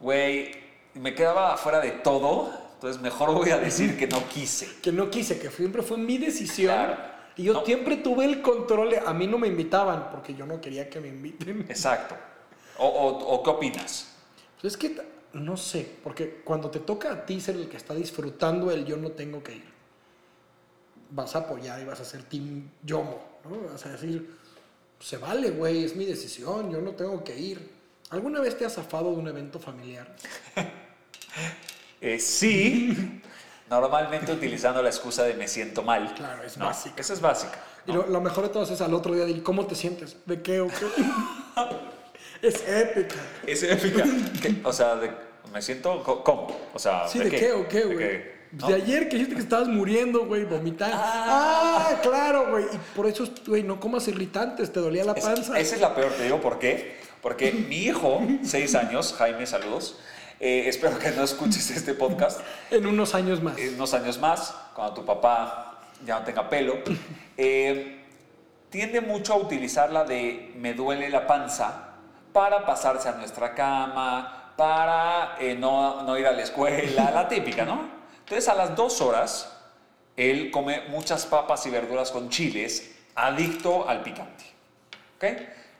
[0.00, 0.50] güey,
[0.94, 4.68] me quedaba afuera de todo, entonces mejor voy a decir que no quise.
[4.82, 6.74] Que no quise, que siempre fue mi decisión.
[6.74, 6.96] Claro.
[7.36, 7.64] Y yo No.
[7.64, 8.90] siempre tuve el control.
[8.90, 11.60] de- A mí no me invitaban porque yo no quería que me inviten.
[11.68, 12.16] Exacto.
[12.78, 14.08] O, o- o qué opinas?
[14.60, 14.96] Pues es que
[15.34, 18.96] no sé, porque cuando te toca a ti ser el que está disfrutando el yo
[18.96, 19.64] no tengo que ir,
[21.10, 23.68] vas a apoyar y vas a ser team yomo, ¿no?
[23.70, 24.36] Vas a decir,
[24.98, 27.77] se vale, güey, es mi decisión, yo no tengo que ir.
[28.10, 30.06] ¿Alguna vez te has zafado de un evento familiar?
[32.00, 33.20] Eh, sí,
[33.68, 36.14] normalmente utilizando la excusa de me siento mal.
[36.14, 36.66] Claro, es ¿no?
[36.66, 36.94] básica.
[37.00, 37.58] Esa es básica.
[37.86, 40.16] Y lo, lo mejor de todo es al otro día decir, ¿cómo te sientes?
[40.24, 40.86] ¿De qué o qué?
[42.46, 43.16] es épica.
[43.44, 44.04] Es épica.
[44.40, 44.60] ¿Qué?
[44.62, 45.10] O sea, de-
[45.52, 46.56] me siento ¿cómo?
[46.72, 48.22] O sea, Sí, ¿de, qué, o qué, ¿De güey?
[48.52, 50.92] De ayer que dijiste que estabas muriendo, güey, vomitar.
[50.94, 52.64] Ah, claro, güey.
[52.72, 55.58] Y por eso, güey, no comas irritantes, te dolía la Es- panza.
[55.58, 56.96] esa es la peor, te digo por qué.
[57.22, 59.98] Porque mi hijo, seis años, Jaime, saludos.
[60.40, 63.58] eh, espero que no escuches este podcast En unos años más.
[63.58, 66.76] en unos años más, cuando tu papá ya no tenga pelo.
[67.36, 68.04] eh,
[68.70, 71.94] tiende mucho a utilizar la de me duele la panza
[72.32, 77.64] para pasarse a nuestra cama, para eh, no, no ir a la escuela, la típica,
[77.64, 77.88] ¿no?
[78.20, 79.54] Entonces a las dos horas
[80.16, 84.44] él come muchas papas y verduras con chiles, adicto al picante.
[85.16, 85.24] ¿Ok?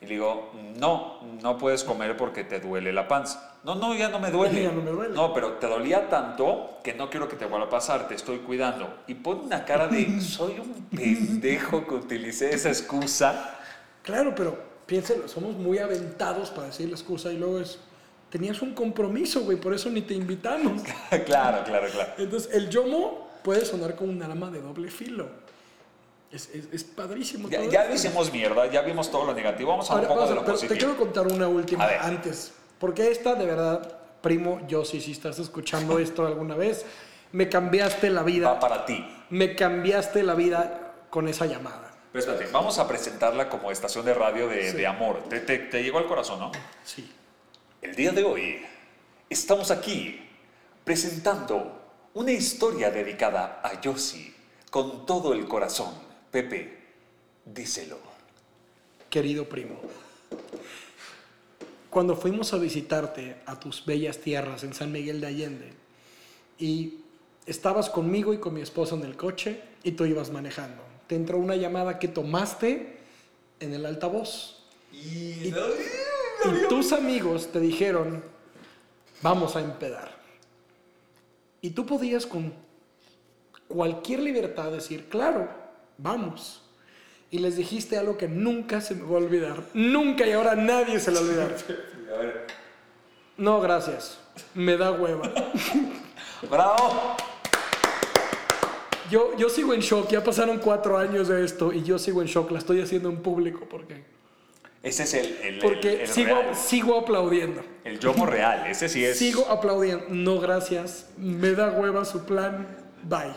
[0.01, 3.59] Y le digo, no, no puedes comer porque te duele la panza.
[3.65, 4.63] No, no, ya no me duele.
[4.63, 5.15] Ya no me duele.
[5.15, 8.39] No, pero te dolía tanto que no quiero que te vuelva a pasar, te estoy
[8.39, 9.03] cuidando.
[9.07, 13.59] Y pone una cara de, soy un pendejo que utilicé esa excusa.
[14.03, 14.57] Claro, pero
[14.87, 17.79] piénselo, somos muy aventados para decir la excusa y luego es,
[18.31, 20.83] tenías un compromiso, güey, por eso ni te invitamos.
[21.27, 22.13] claro, claro, claro.
[22.19, 25.48] Entonces, el yomo puede sonar como un arma de doble filo.
[26.31, 27.49] Es, es, es padrísimo.
[27.49, 30.15] Ya, todo ya lo hicimos mierda, ya vimos todo lo negativo, vamos a un poco
[30.15, 30.79] vamos de lo pero te positivo.
[30.79, 32.53] quiero contar una última antes.
[32.79, 36.85] Porque esta, de verdad, primo, yo sí, si estás escuchando esto alguna vez,
[37.33, 38.61] me cambiaste la Va vida.
[38.61, 39.07] para ti.
[39.31, 41.95] Me cambiaste la vida con esa llamada.
[42.13, 44.77] Pero espérate, vamos a presentarla como estación de radio de, Sí.
[44.77, 45.23] de amor.
[45.29, 46.53] Te, te- te llegó al corazón, ¿no?
[46.85, 47.11] Sí.
[47.83, 48.67] El día de hoy
[49.31, 50.27] estamos aquí
[50.85, 51.81] presentando
[52.15, 54.35] una historia dedicada a Yossi
[54.71, 56.08] con todo el corazón.
[56.31, 56.79] Pepe,
[57.45, 57.99] díselo.
[59.09, 59.81] Querido primo,
[61.89, 65.73] cuando fuimos a visitarte a tus bellas tierras en San Miguel de Allende
[66.59, 66.99] y
[67.47, 71.39] estabas conmigo y con mi esposo en el coche y tú ibas manejando, te entró
[71.39, 72.99] una llamada que tomaste
[73.61, 74.63] en el altavoz
[74.93, 75.55] Y, y
[76.69, 78.23] tus amigos te dijeron,
[79.23, 80.19] vamos a empedar.
[81.63, 82.53] Y tú podías con
[83.67, 85.68] cualquier libertad decir, claro,
[85.99, 86.63] vamos.
[87.31, 89.63] Y les dijiste algo que nunca se me va a olvidar.
[89.75, 91.57] Nunca y ahora nadie se lo va a olvidar.
[92.15, 92.47] A ver.
[93.37, 94.19] No, gracias.
[94.55, 95.31] Me da hueva.
[96.51, 97.17] ¡Bravo!
[99.11, 100.09] Yo, yo sigo en shock.
[100.11, 102.51] Ya pasaron cuatro años de esto y yo sigo en shock.
[102.51, 104.05] La estoy haciendo en público porque,
[104.83, 106.55] Ese es el, el, porque el- el sigo, real.
[106.57, 107.63] sigo aplaudiendo.
[107.85, 109.19] El yomo real, ese sí es.
[109.19, 110.05] Sigo aplaudiendo.
[110.11, 111.11] No, gracias.
[111.17, 112.67] Me da hueva su plan.
[113.03, 113.33] Bye.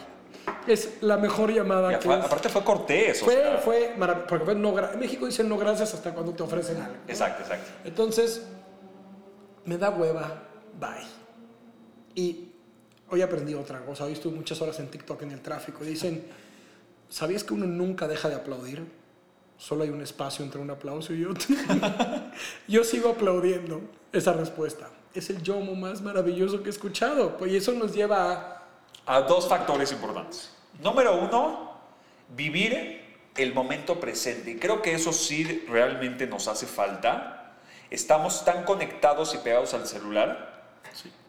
[0.68, 2.26] Es la mejor llamada que fue- es.
[2.26, 3.22] aparte fue cortés.
[3.22, 3.58] o Fue, sea.
[3.58, 4.28] fue maravilloso.
[4.28, 6.96] Porque fue no México dicen no gracias hasta cuando te ofrecen algo.
[7.08, 7.70] Exacto, exacto.
[7.84, 8.46] Entonces,
[9.66, 10.44] me da hueva.
[10.80, 11.06] Bye.
[12.16, 12.50] Y
[13.10, 14.06] hoy aprendí otra cosa.
[14.06, 15.84] Hoy estuve muchas horas en TikTok en el tráfico.
[15.84, 16.26] y Dicen,
[17.10, 18.84] ¿sabías que uno nunca deja de aplaudir?
[19.58, 21.44] Solo hay un espacio entre un aplauso y otro.
[22.68, 24.90] Yo sigo aplaudiendo esa respuesta.
[25.14, 27.38] Es el yomo más maravilloso que he escuchado.
[27.38, 28.61] Pues y eso nos lleva a...
[29.06, 30.52] A dos factores importantes.
[30.82, 31.72] Número uno,
[32.30, 33.02] vivir
[33.36, 34.52] el momento presente.
[34.52, 37.54] Y creo que eso sí realmente nos hace falta.
[37.90, 40.52] Estamos tan conectados y pegados al celular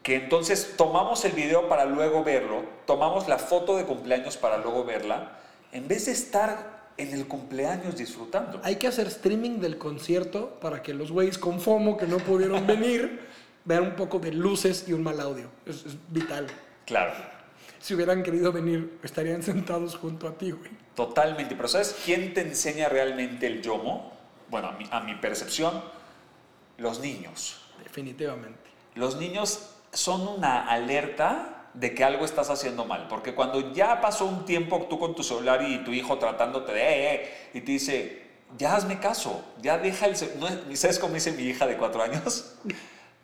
[0.03, 4.85] que entonces tomamos el video para luego verlo, tomamos la foto de cumpleaños para luego
[4.85, 5.39] verla,
[5.71, 8.61] en vez de estar en el cumpleaños disfrutando.
[8.65, 12.67] Hay que hacer streaming del concierto para que los güeyes con FOMO que no pudieron
[12.67, 13.29] venir
[13.65, 15.49] vean un poco de luces y un mal audio.
[15.65, 16.49] Es, es vital.
[16.85, 17.13] Claro,
[17.83, 20.71] Si hubieran querido venir, estarían sentados junto a ti, güey.
[20.95, 21.57] totalmente.
[21.57, 24.13] Pero ¿sabes quién te enseña realmente el yomo?
[24.49, 25.83] Bueno, a mi, a mi percepción,
[26.79, 27.61] los niños.
[27.83, 28.71] Definitivamente.
[28.95, 33.09] Los niños son una alerta de que algo estás haciendo mal.
[33.09, 36.83] Porque cuando ya pasó un tiempo tú con tu celular y tu hijo tratándote de,
[36.83, 38.23] eh, eh", y te dice,
[38.59, 40.15] ya hazme caso, ya deja el...
[40.39, 42.55] No, ¿Sabes cómo dice mi hija de cuatro años?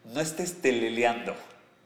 [0.05, 1.35] No estés teleleando.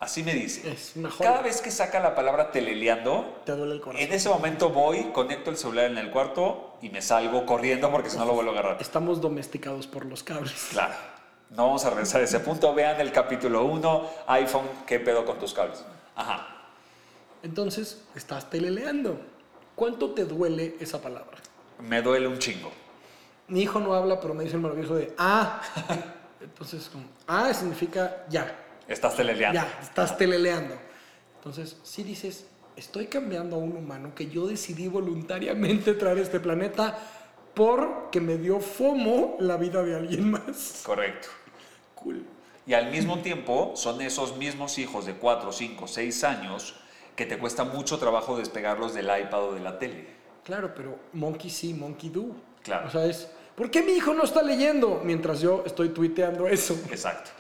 [0.02, 0.68] Así me dice.
[0.68, 1.30] Es una joya.
[1.30, 4.04] Cada vez que saca la palabra teleleando, Te duele el corazón.
[4.04, 8.10] en ese momento voy, conecto el celular en el cuarto y me salgo corriendo porque
[8.10, 8.76] si no lo vuelvo a agarrar.
[8.80, 10.70] Estamos domesticados por los cables.
[10.72, 10.94] Claro.
[11.50, 12.74] No vamos a regresar a ese punto.
[12.74, 15.84] Vean el capítulo 1, iPhone, ¿qué pedo con tus cables?
[16.16, 16.48] Ajá.
[17.44, 19.20] Entonces, estás teleleando.
[19.76, 21.38] ¿Cuánto te duele esa palabra?
[21.78, 22.72] Me duele un chingo.
[23.46, 25.62] Mi hijo no habla, pero me dice el maravilloso de ah.
[26.40, 28.58] Entonces, como, ah significa ya.
[28.92, 29.60] Estás teleleando.
[29.60, 30.74] Ya, estás teleleando.
[31.36, 36.40] Entonces, si dices, estoy cambiando a un humano que yo decidí voluntariamente traer a este
[36.40, 36.98] planeta
[37.54, 40.82] porque me dio FOMO la vida de alguien más.
[40.84, 41.28] Correcto.
[41.94, 42.26] Cool.
[42.66, 46.74] Y al mismo tiempo son esos mismos hijos de 4, 5, 6 años
[47.16, 50.06] que te cuesta mucho trabajo despegarlos del iPad o de la tele.
[50.44, 52.26] Claro, pero monkey see, monkey do.
[52.62, 52.88] Claro.
[52.88, 56.74] O sea, es, ¿por qué mi hijo no está leyendo mientras yo estoy tuiteando eso?
[56.90, 57.30] Exacto.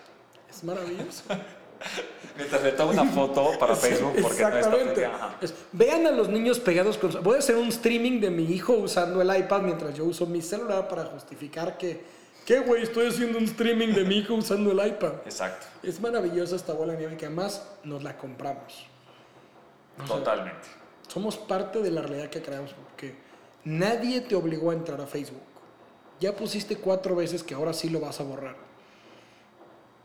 [0.62, 1.22] Es maravilloso.
[2.36, 5.04] Mientras le tomo una foto para Facebook porque no está Exactamente.
[5.06, 5.36] Ajá.
[5.40, 7.10] Es- vean a los niños pegados con...
[7.22, 10.40] Voy a hacer un streaming de mi hijo usando el iPad mientras yo uso mi
[10.40, 12.04] celular para justificar que...
[12.46, 12.82] ¿Qué, güey?
[12.82, 15.12] Estoy haciendo un streaming de mi hijo usando el iPad.
[15.24, 15.66] Exacto.
[15.82, 18.86] Es maravillosa esta bola de nieve que además nos la compramos.
[20.02, 20.68] O sea, Totalmente.
[21.08, 23.14] somos parte de la realidad que creamos porque
[23.64, 25.42] nadie te obligó a entrar a Facebook.
[26.18, 28.56] Ya pusiste cuatro veces que ahora sí lo vas a borrar.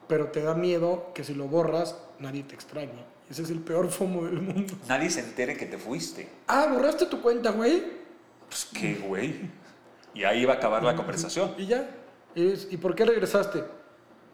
[0.07, 3.03] Pero te da miedo que si lo borras, nadie te extrañe.
[3.29, 4.73] Ese es el peor FOMO del mundo.
[4.87, 6.29] Nadie se entere que te fuiste.
[6.47, 7.83] Ah, borraste tu cuenta, güey.
[8.49, 9.49] Pues qué güey.
[10.13, 11.53] Y ahí va a acabar la conversación.
[11.57, 11.89] Y ya.
[12.35, 13.63] Y, es- ¿Y por qué regresaste?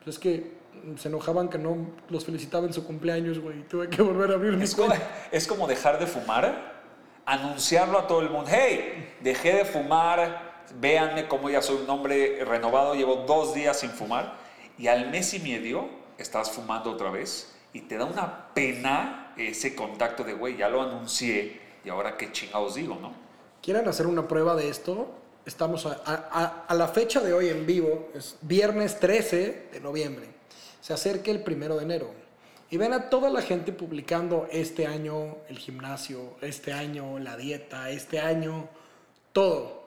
[0.04, 0.54] Pues es que
[0.98, 3.64] se enojaban que no los felicitaba en su cumpleaños, güey.
[3.68, 5.08] Tuve que volver a abrir mi Es como, cuenta.
[5.32, 6.74] es como dejar de fumar,
[7.26, 8.50] anunciarlo a todo el mundo.
[8.54, 13.90] Hey, dejé de fumar, véanme cómo ya soy un hombre renovado, llevo dos días sin
[13.92, 14.38] fumar.
[14.78, 19.76] Y al mes y medio estás fumando otra vez y te da una pena ese
[19.76, 23.14] contacto de, güey, ya lo anuncié y ahora qué chingados digo, ¿no?
[23.62, 25.10] ¿Quieren hacer una prueba de esto?
[25.46, 30.28] Estamos a, a- a- la fecha de hoy en vivo, es viernes 13 de noviembre.
[30.82, 32.12] Se acerca el primero de enero.
[32.70, 37.90] Y ven a toda la gente publicando este año el gimnasio, este año la dieta,
[37.90, 38.68] este año
[39.32, 39.84] todo.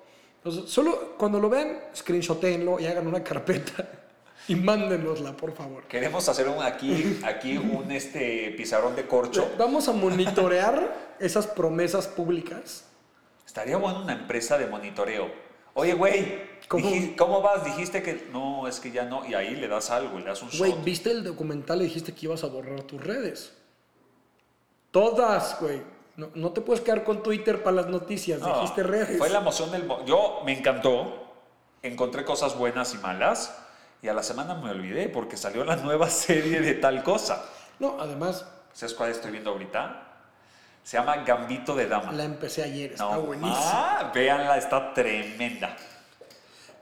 [0.67, 3.89] Solo cuando lo vean, screenshotenlo y hagan una carpeta
[4.49, 5.85] y mándenosla, por favor.
[5.85, 9.53] Queremos hacer un, aquí, aquí un este, pizarrón de corcho.
[9.59, 12.85] Vamos a monitorear esas promesas públicas.
[13.47, 15.31] Estaría bueno una empresa de monitoreo.
[15.75, 16.89] Oye, güey, ¿Cómo?
[17.19, 17.65] ¿cómo vas?
[17.65, 19.27] Dijiste que no, es que ya no.
[19.27, 20.75] Y ahí le das algo, le das un Güey.
[20.83, 23.53] ¿viste el documental y dijiste que ibas a borrar tus redes?
[24.91, 25.83] Todas, güey.
[26.17, 29.19] No, no te puedes quedar con Twitter para las noticias, No, dijiste redes.
[29.19, 29.87] Fue la emoción del...
[30.07, 31.35] Yo me encantó,
[31.83, 33.55] encontré cosas buenas y malas,
[34.03, 37.45] y a la semana me olvidé porque salió la nueva serie de tal cosa.
[37.79, 40.03] No, además, ¿Sabes cuál estoy viendo ahorita?
[40.85, 42.13] Se llama Gambito de Dama.
[42.13, 43.57] la empecé ayer, está No, buenísima.
[43.59, 45.75] ah, véanla, está tremenda.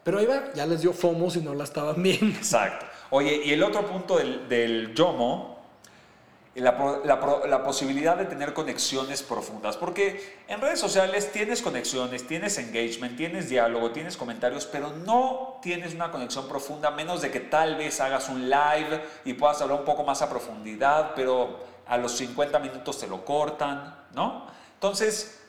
[0.03, 2.37] Pero ahí va, ya les dio FOMO si no la estaban viendo.
[2.37, 2.85] Exacto.
[3.11, 5.54] Oye, y el otro punto del, del YOMO,
[6.61, 13.49] la, posibilidad de tener conexiones profundas, porque en redes sociales tienes conexiones, tienes engagement, tienes
[13.49, 18.29] diálogo, tienes comentarios, pero no tienes una conexión profunda, menos de que tal vez hagas
[18.29, 23.01] un live y puedas hablar un poco más a profundidad, pero a los 50 minutos
[23.01, 24.47] te lo cortan, ¿no?
[24.75, 25.41] Entonces,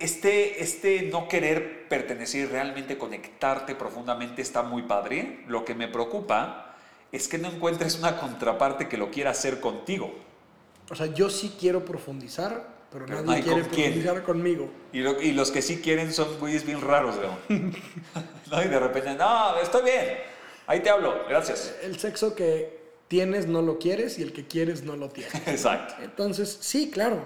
[0.00, 5.44] este, este no querer pertenecer y realmente conectarte profundamente está muy padre.
[5.46, 6.71] Lo que me preocupa
[7.12, 10.12] es que no encuentres una contraparte que lo quiera hacer contigo.
[10.90, 13.92] O sea, yo sí quiero profundizar, pero, Pero nadie quiere con quién.
[13.92, 14.70] profundizar conmigo.
[14.92, 17.36] Y, lo- y los que sí quieren son güeyes bien raros, León.
[18.50, 18.62] ¿No?
[18.62, 20.18] Y de repente, no, estoy bien.
[20.66, 21.74] Ahí te hablo, gracias.
[21.82, 25.34] El sexo que tienes no lo quieres y el que quieres no lo tienes.
[25.46, 25.94] Exacto.
[26.02, 27.24] Entonces, sí, claro.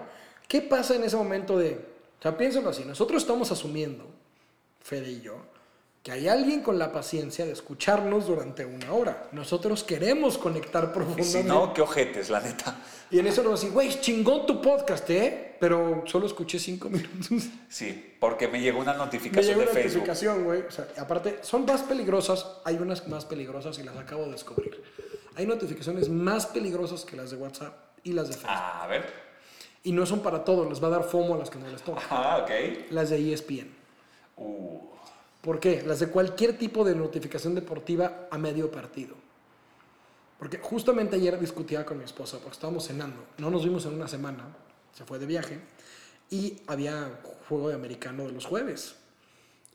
[0.48, 1.74] ¿Qué pasa en ese momento de...
[2.18, 2.84] O sea, piénsalo así.
[2.84, 4.06] Nosotros estamos asumiendo,
[4.80, 5.36] Fede y yo,
[6.06, 9.26] que hay alguien con la paciencia de escucharnos durante una hora.
[9.32, 11.42] Nosotros queremos conectar Y profundamente.
[11.42, 12.76] si no, qué ojetes, la neta.
[13.10, 15.56] Y en eso nos dicen, güey, chingón tu podcast, ¿eh?
[15.58, 17.48] Pero solo escuché cinco minutos.
[17.68, 19.94] Sí, porque me llegó una Me notificación llegó de una Facebook.
[20.06, 20.60] notificación, güey.
[20.62, 22.46] O sea, aparte, son más peligrosas.
[22.64, 24.80] Hay unas más peligrosas y las acabo de descubrir.
[25.34, 28.50] Hay notificaciones más peligrosas que las de WhatsApp y las de Facebook.
[28.54, 29.06] Ah, a ver.
[29.82, 31.82] Y no son para todos, les va a dar FOMO a las que no les
[31.82, 32.00] toca.
[32.10, 32.92] Ah, ok.
[32.92, 33.74] Las de ESPN.
[34.36, 34.78] Uh,
[35.46, 35.84] ¿Por qué?
[35.86, 39.14] Las de cualquier tipo de notificación deportiva a medio partido.
[40.40, 43.24] Porque justamente ayer discutía con mi esposa, porque estábamos cenando.
[43.38, 44.44] No nos vimos en una semana,
[44.92, 45.60] se fue de viaje,
[46.30, 48.96] y había juego de americano de los jueves.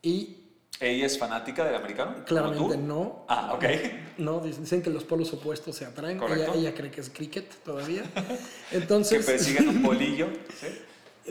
[0.02, 0.40] Y
[0.82, 2.16] ¿Ella es fanática del americano?
[2.16, 3.24] ¿Como claramente no.
[3.30, 3.64] Ah, ok.
[4.18, 6.18] No, dicen que los polos opuestos se atraen.
[6.18, 6.54] Ella, Correcto.
[6.56, 8.04] ella cree que es cricket todavía.
[8.70, 10.28] Que Entonces, persiguen un bolillo.
[10.60, 10.68] ¿sí?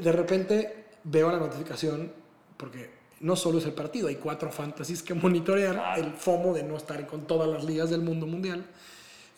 [0.01, 2.11] de repente veo la notificación,
[2.57, 6.03] porque no solo es el partido, hay cuatro fantasies que monitorear, Claro.
[6.03, 8.65] el FOMO de no estar con todas las ligas del mundo mundial.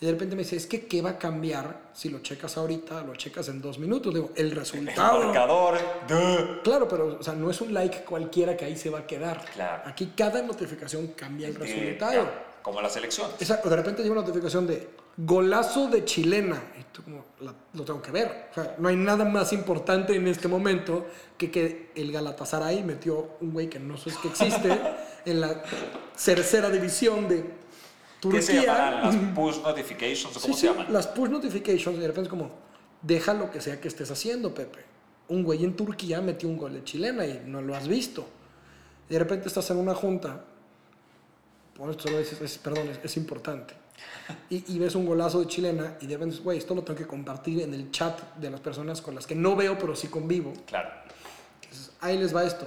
[0.01, 3.03] Y de repente me dice, es que ¿qué va a cambiar si lo checas ahorita,
[3.03, 4.13] lo checas en dos minutos?
[4.13, 5.19] Digo, el El resultado.
[5.23, 5.77] marcador.
[6.09, 6.61] duh.
[6.63, 9.45] Claro, pero o sea, no es un like cualquiera que ahí se va a quedar.
[9.53, 9.83] Claro.
[9.85, 12.11] Aquí cada notificación cambia el resultado.
[12.11, 13.29] claro, como la selección.
[13.39, 16.61] Exacto, de repente llega una notificación de golazo de chilena.
[16.79, 18.47] Y tú como, "La- lo tengo que ver.
[18.51, 21.05] O sea, no hay nada más importante en este momento
[21.37, 24.69] que que el Galatasaray metió un güey que no sé que existe
[25.25, 25.61] en la
[26.23, 27.63] tercera división de
[28.31, 29.11] ¿Qué se llamarán?
[29.11, 29.11] Turquía.
[29.11, 30.93] Las push notifications cómo Sí, se sí, llaman?
[30.93, 32.51] Las push notifications, y de repente es como,
[33.01, 34.79] deja lo que sea que estés haciendo, Pepe.
[35.27, 38.25] Un güey en Turquía metió un gol de chilena y no lo has visto.
[39.09, 40.45] Y de repente estás en una junta,
[41.75, 43.73] por esto es, es- perdón, es, es importante.
[44.49, 47.07] Y, y ves un golazo de chilena y de repente güey, esto lo tengo que
[47.07, 50.53] compartir en el chat de las personas con las que no veo, pero sí convivo.
[50.65, 50.89] Claro.
[51.69, 52.65] Dices, ahí les va esto.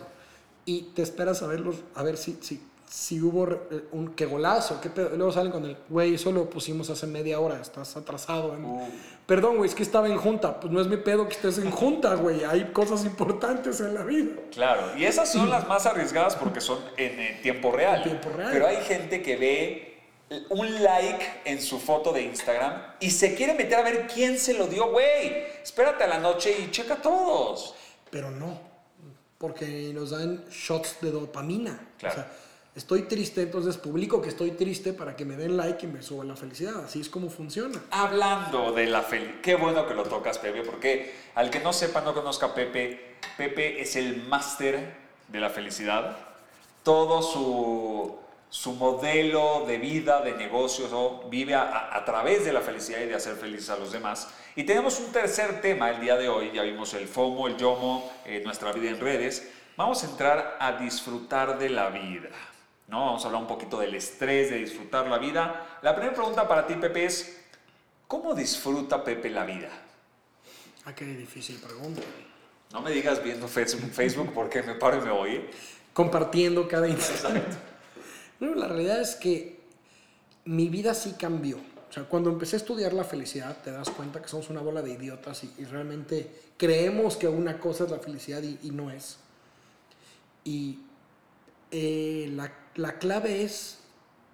[0.64, 4.80] Y te esperas a verlos, a ver si, si, si hubo eh, un qué golazo,
[4.80, 5.14] qué pedo.
[5.14, 8.54] Y luego salen con el, güey, eso lo pusimos hace media hora, estás atrasado.
[8.54, 8.88] en- Uh.
[9.26, 10.60] Perdón, güey, es que estaba en junta.
[10.60, 12.44] Pues no es mi pedo que estés en junta, güey.
[12.44, 14.34] Hay cosas importantes en la vida.
[14.52, 17.96] Claro, y esas son las más arriesgadas porque son en, eh, tiempo real.
[18.02, 18.50] En tiempo real.
[18.52, 19.95] Pero hay gente que ve
[20.48, 24.54] un like en su foto de Instagram y se quiere meter a ver quién se
[24.54, 25.44] lo dio, güey.
[25.62, 27.74] Espérate a la noche y checa todos.
[28.10, 28.58] Pero no,
[29.38, 31.78] porque nos dan shots de dopamina.
[31.98, 32.12] Claro.
[32.12, 32.32] O sea,
[32.74, 36.24] estoy triste, entonces publico que estoy triste para que me den like y me suba
[36.24, 36.84] la felicidad.
[36.84, 37.80] Así es como funciona.
[37.90, 42.00] Hablando de la felicidad, qué bueno que lo tocas, Pepe, porque al que no sepa,
[42.00, 44.96] no conozca a Pepe, Pepe es el máster
[45.28, 46.16] de la felicidad.
[46.82, 48.16] Todo su,
[48.48, 51.24] su modelo de vida, de negocios, ¿no?
[51.28, 54.28] vive a, a través de la felicidad y de hacer felices a los demás.
[54.54, 58.10] Y tenemos un tercer tema el día de hoy, ya vimos el FOMO, el YOMO,
[58.24, 59.50] eh, nuestra vida en redes.
[59.76, 62.30] Vamos a entrar a disfrutar de la vida.
[62.88, 63.04] ¿no?
[63.04, 65.78] Vamos a hablar un poquito del estrés, de disfrutar la vida.
[65.82, 67.44] La primera pregunta para ti, Pepe, es,
[68.08, 69.68] ¿cómo disfruta Pepe la vida?
[70.86, 72.00] Ah, qué difícil pregunta.
[72.72, 75.30] No me digas viendo Facebook, porque me paro y me voy.
[75.32, 75.50] ¿eh?
[75.92, 77.56] Compartiendo cada instante.
[78.40, 79.60] No, la realidad es que
[80.44, 81.58] mi vida sí cambió.
[81.88, 84.82] O sea, cuando empecé a estudiar la felicidad, te das cuenta que somos una bola
[84.82, 88.90] de idiotas y, y realmente creemos que una cosa es la felicidad y, y no
[88.90, 89.16] es.
[90.44, 90.80] Y
[91.70, 93.78] eh, la, la clave es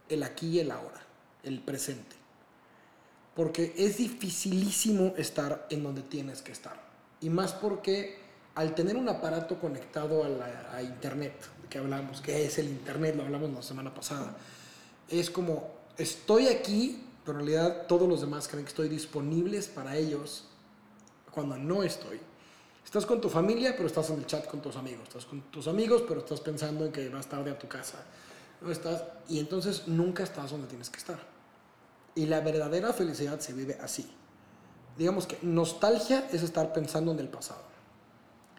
[0.08, 1.00] el aquí y el ahora,
[1.44, 2.16] el presente.
[3.34, 6.78] Porque es dificilísimo estar en donde tienes que estar.
[7.20, 8.18] Y más porque
[8.54, 11.32] al tener un aparato conectado a, la- a Internet,
[11.72, 14.36] que hablamos, que es el Internet, lo hablamos la semana pasada,
[15.08, 19.96] es como, estoy aquí, pero en realidad todos los demás creen que estoy disponibles para
[19.96, 20.44] ellos
[21.30, 22.20] cuando no estoy.
[22.84, 25.08] Estás con tu familia, pero estás en el chat con tus amigos.
[25.08, 28.04] Estás con tus amigos, pero estás pensando en que vas tarde a tu casa.
[28.60, 31.20] No estás, y entonces nunca estás donde tienes que estar.
[32.14, 34.10] Y la verdadera felicidad se vive así.
[34.98, 37.62] Digamos que nostalgia es estar pensando en el pasado.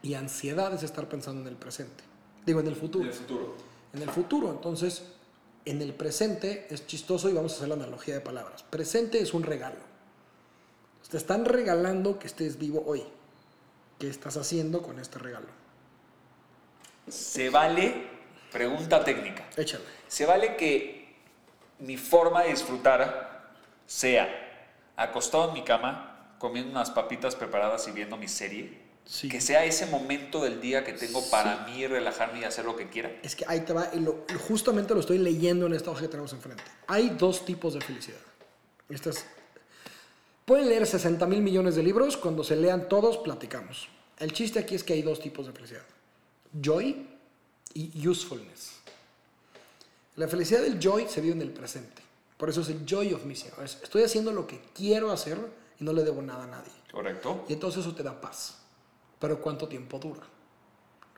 [0.02, 2.13] Y ansiedad es estar pensando en el presente.
[2.46, 3.12] Digo, en el futuro.
[3.12, 3.56] futuro.
[3.94, 4.52] En el futuro.
[4.52, 5.04] Entonces,
[5.66, 8.64] en el presente es chistoso y vamos a hacer la analogía de palabras.
[8.64, 9.94] Presente es un regalo.
[11.10, 13.04] Te están regalando que estés vivo hoy.
[14.00, 15.48] ¿Qué estás haciendo con este regalo?
[17.08, 18.08] ¿Se vale,
[18.52, 19.84] pregunta técnica, Échale.
[20.08, 21.16] ¿se vale que
[21.80, 23.54] mi forma de disfrutar
[23.86, 24.28] sea
[24.96, 28.82] acostado en mi cama, comiendo unas papitas preparadas y viendo mi serie?
[29.06, 29.28] Sí.
[29.30, 32.90] Que sea ese momento del día que tengo para mí relajarme y hacer lo que
[32.90, 33.12] quiera.
[33.22, 36.08] Es que ahí te va, y lo- justamente lo estoy leyendo en esta hoja que
[36.08, 36.64] tenemos enfrente.
[36.88, 38.18] Hay dos tipos de felicidad.
[38.90, 39.26] Estas,
[40.46, 43.90] pueden leer 60 mil millones de libros, cuando se lean todos platicamos.
[44.20, 45.84] El chiste aquí es que hay dos tipos de felicidad.
[46.62, 47.08] Joy
[47.74, 48.72] y usefulness.
[50.16, 52.02] La felicidad del joy se vive en el presente.
[52.38, 53.52] Por eso es el joy of missing.
[53.64, 55.38] Es, estoy haciendo lo que quiero hacer
[55.80, 56.72] y no le debo nada a nadie.
[56.92, 57.46] ¿Correcto?
[57.50, 58.58] Y entonces eso te da paz.
[59.24, 60.20] Pero ¿cuánto tiempo dura?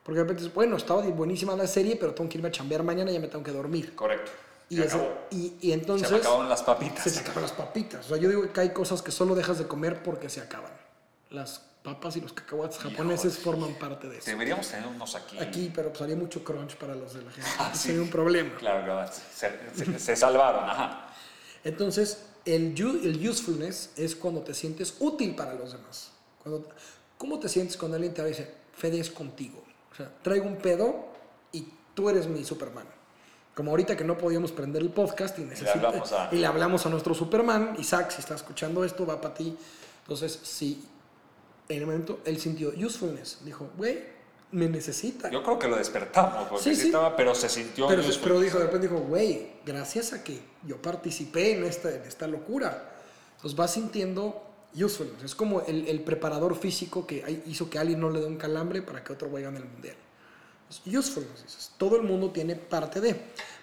[0.04, 3.10] Porque de repente bueno, estaba buenísima la serie, pero tengo que irme a chambear mañana
[3.10, 3.96] y ya me tengo que dormir.
[3.96, 4.30] Correcto.
[4.70, 7.04] Y, Se ese- y, y entonces Se me acabaron las se papitas.
[7.12, 8.06] te acaban las papitas.
[8.06, 10.72] O sea, yo digo que hay cosas que solo dejas de comer porque se acaban.
[11.32, 14.30] Las papas y los cacahuates japoneses forman parte de eso.
[14.30, 15.40] Deberíamos tener unos aquí.
[15.40, 17.50] Aquí, pero pues haría mucho crunch para los de la gente.
[17.58, 17.88] Ah, sí.
[17.88, 18.54] Sería un problema.
[18.60, 19.12] Claro, claro.
[19.12, 21.10] Se, se- se salvaron, ajá.
[21.64, 26.12] Entonces, El, el usefulness es cuando te sientes útil para los demás.
[26.44, 26.70] Cuando,
[27.18, 29.64] ¿Cómo te sientes cuando alguien te y dice, Fede es contigo?
[29.92, 31.06] O sea, traigo un pedo
[31.52, 32.86] y tú eres mi Superman.
[33.56, 36.86] Como ahorita que no podíamos prender el podcast y, necesita- hablamos a- y le hablamos
[36.86, 39.58] a nuestro Superman, Isaac, si está escuchando esto, va para ti.
[40.02, 40.84] Entonces, sí,
[41.70, 43.40] en el momento él sintió usefulness.
[43.46, 44.04] Dijo, güey,
[44.52, 45.30] me necesita.
[45.32, 46.88] Yo creo que lo despertamos, porque Sí, sí, sí.
[46.88, 48.22] estaba, pero se sintió Pero, useful.
[48.24, 52.28] pero dijo, de repente dijo, güey, gracias a que yo participé en esta, en esta
[52.28, 52.92] locura.
[53.38, 54.45] Entonces vas sintiendo
[54.76, 55.24] usefulness.
[55.24, 58.82] Es como el, el preparador físico que hizo que alguien no le dé un calambre
[58.82, 59.96] para que otro vaya en el mundial.
[60.70, 61.72] Es usefulness.
[61.78, 63.16] Todo el mundo tiene parte de.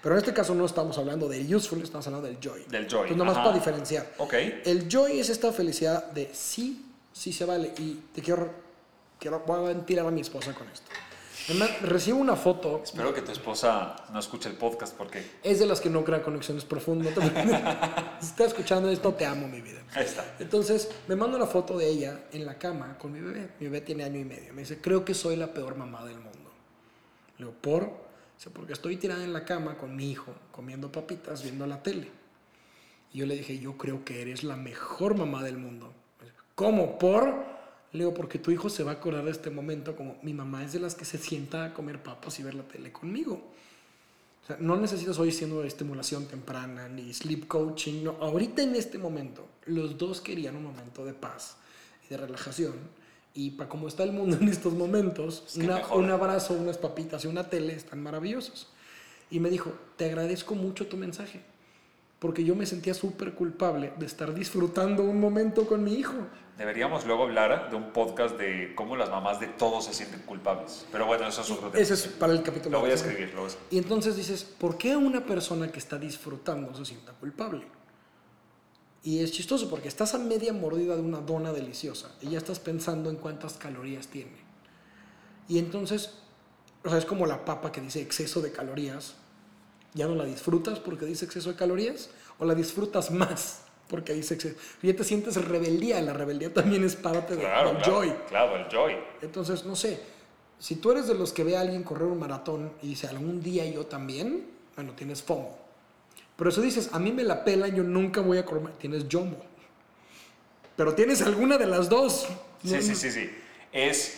[0.02, 2.64] Pero en este caso no estamos hablando del usefulness, estamos hablando del joy.
[2.68, 3.44] Del joy, Entonces, nomás ajá.
[3.44, 4.14] para diferenciar.
[4.18, 4.34] Ok.
[4.64, 7.72] El joy es esta felicidad de sí, sí se vale.
[7.78, 8.50] Y te quiero,
[9.18, 10.86] quiero voy a tirar a mi esposa con esto.
[11.48, 15.66] Además, recibo una foto Espero que tu esposa no escuche el podcast porque es de
[15.66, 17.14] las que no crea conexiones profundas.
[18.20, 19.82] Si estás escuchando esto, te amo, mi vida.
[19.94, 20.36] ahí está.
[20.38, 23.50] Entonces, me manda una foto de ella en la cama con mi bebé.
[23.58, 24.52] Mi bebé tiene año y medio.
[24.54, 26.52] Me dice, creo que soy la peor mamá del mundo.
[27.38, 27.90] Le digo, ¿por?
[28.36, 32.08] Dice, porque estoy tirada en la cama con mi hijo, comiendo papitas, viendo la tele.
[33.12, 35.92] Y yo le dije, yo creo que eres la mejor mamá del mundo.
[36.20, 36.98] Dice, ¿Cómo?
[36.98, 37.51] ¿Por?
[37.92, 40.64] Le digo, porque tu hijo se va a acordar de este momento como mi mamá
[40.64, 43.34] es de las que se sienta a comer papas y ver la tele conmigo.
[44.42, 48.02] O sea, no necesitas hoy siendo estimulación temprana ni sleep coaching.
[48.04, 48.12] No.
[48.20, 51.56] Ahorita en este momento, los dos querían un momento de paz
[52.06, 52.74] y de relajación.
[53.34, 56.78] Y para cómo está el mundo en estos momentos, Es que una- un abrazo, unas
[56.78, 58.68] papitas y una tele están maravillosos.
[59.30, 61.40] Y me dijo, te agradezco mucho tu mensaje.
[62.22, 66.14] Porque yo me sentía súper culpable de estar disfrutando un momento con mi hijo.
[66.56, 70.86] Deberíamos luego hablar de un podcast de cómo las mamás de todos se sienten culpables.
[70.92, 71.82] Pero bueno, eso es otro tema.
[71.82, 72.78] Ese es para el capítulo.
[72.78, 73.74] Lo voy a escribir, lo voy a.
[73.74, 77.66] Y entonces dices, ¿por qué una persona que está disfrutando se sienta culpable?
[79.02, 82.60] Y es chistoso porque estás a media mordida de una dona deliciosa y ya estás
[82.60, 84.36] pensando en cuántas calorías tiene.
[85.48, 86.18] Y entonces,
[86.84, 89.16] o sea, es como la papa que dice exceso de calorías.
[89.94, 92.10] ¿Ya no la disfrutas porque dice exceso de calorías?
[92.38, 94.56] ¿O la disfrutas más porque dice exceso?
[94.82, 96.00] Y ya te sientes rebeldía.
[96.00, 98.14] La rebeldía también es parte Claro, del claro, joy.
[98.28, 98.96] claro, el joy.
[99.20, 100.00] Entonces, no sé,
[100.58, 103.42] si tú eres de los que ve a alguien correr un maratón y dice, algún
[103.42, 105.58] día yo también, bueno, tienes FOMO.
[106.36, 109.36] Pero eso dices, a mí me la pelan, yo nunca voy a correr, tienes YOMO.
[110.76, 112.26] Pero tienes alguna de las dos.
[112.64, 113.30] Sí, No, sí, sí, sí.
[113.72, 114.14] Es,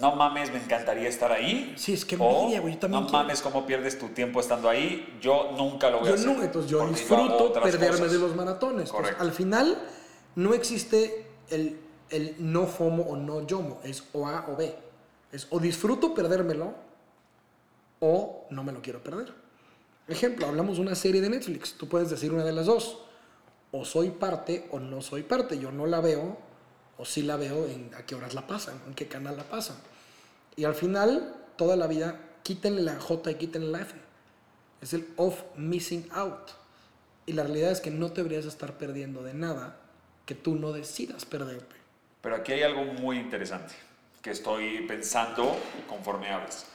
[0.00, 1.74] no mames, me encantaría estar ahí.
[1.76, 3.22] Sí, es que envidia, güey, yo también No quiero.
[3.24, 5.18] mames, cómo pierdes tu tiempo estando ahí.
[5.20, 6.26] Yo nunca lo voy a Yo hacer.
[6.36, 8.12] no, entonces yo disfruto perderme cosas.
[8.12, 8.88] de los maratones.
[8.88, 9.22] Entonces, Correcto.
[9.22, 9.78] al final,
[10.36, 11.80] no existe el,
[12.10, 14.74] el no FOMO o no YOMO, es o A o B.
[15.32, 16.74] Es o disfruto perdérmelo
[18.00, 19.32] o no me lo quiero perder.
[20.06, 21.74] Ejemplo, hablamos de una serie de Netflix.
[21.74, 22.98] Tú puedes decir una de las dos.
[23.72, 25.58] O soy parte o no soy parte.
[25.58, 26.38] Yo no la veo
[26.98, 29.76] o sí la veo en a qué horas la pasan, en qué canal la pasan.
[30.56, 33.94] Y al final, toda la vida, quítenle la J y quítenle la F.
[34.82, 36.50] Es el of missing out.
[37.26, 39.76] Y la realidad es que no te deberías estar perdiendo de nada
[40.26, 41.76] que tú no decidas perderte.
[42.20, 43.74] Pero aquí hay algo muy interesante
[44.22, 45.56] que estoy pensando
[45.88, 46.66] conforme hablas.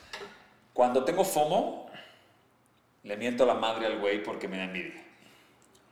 [0.74, 1.88] Cuando tengo FOMO,
[3.04, 5.04] le miento la madre al güey porque me da envidia.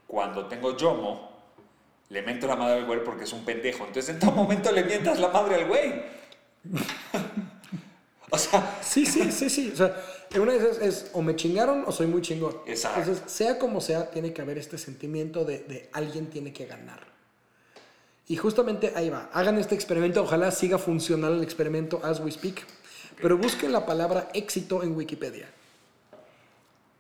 [0.08, 1.31] Cuando tengo YOMO,
[2.12, 3.86] le miento la madre al güey porque es un pendejo.
[3.86, 6.04] Entonces en todo momento le mientas la madre al güey.
[8.30, 9.72] o sea, Sí, sí, sí, sí.
[9.74, 9.96] O sea,
[10.36, 12.58] una vez es, es o me chingaron o soy muy chingón.
[12.68, 13.00] Exacto.
[13.00, 17.08] Entonces, sea como sea, tiene que haber este sentimiento de, de alguien tiene que ganar.
[18.28, 19.30] Y justamente ahí va.
[19.32, 20.22] Hagan este experimento.
[20.22, 22.66] Ojalá siga funcionando el experimento as we speak.
[23.22, 25.48] Pero busquen la palabra éxito en Wikipedia.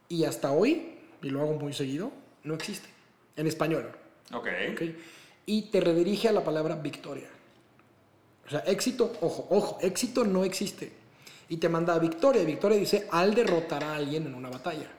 [0.07, 2.87] Y hasta hoy, y lo hago muy seguido, no existe.
[3.35, 3.91] En español.
[4.33, 4.47] Ok.
[4.73, 4.81] ¿ok?
[5.45, 7.29] Y te redirige a la palabra victoria.
[8.45, 10.91] O sea, éxito, ojo, ojo, éxito no existe.
[11.49, 12.41] Y te manda a victoria.
[12.41, 14.89] Y victoria dice al derrotar a alguien en una batalla.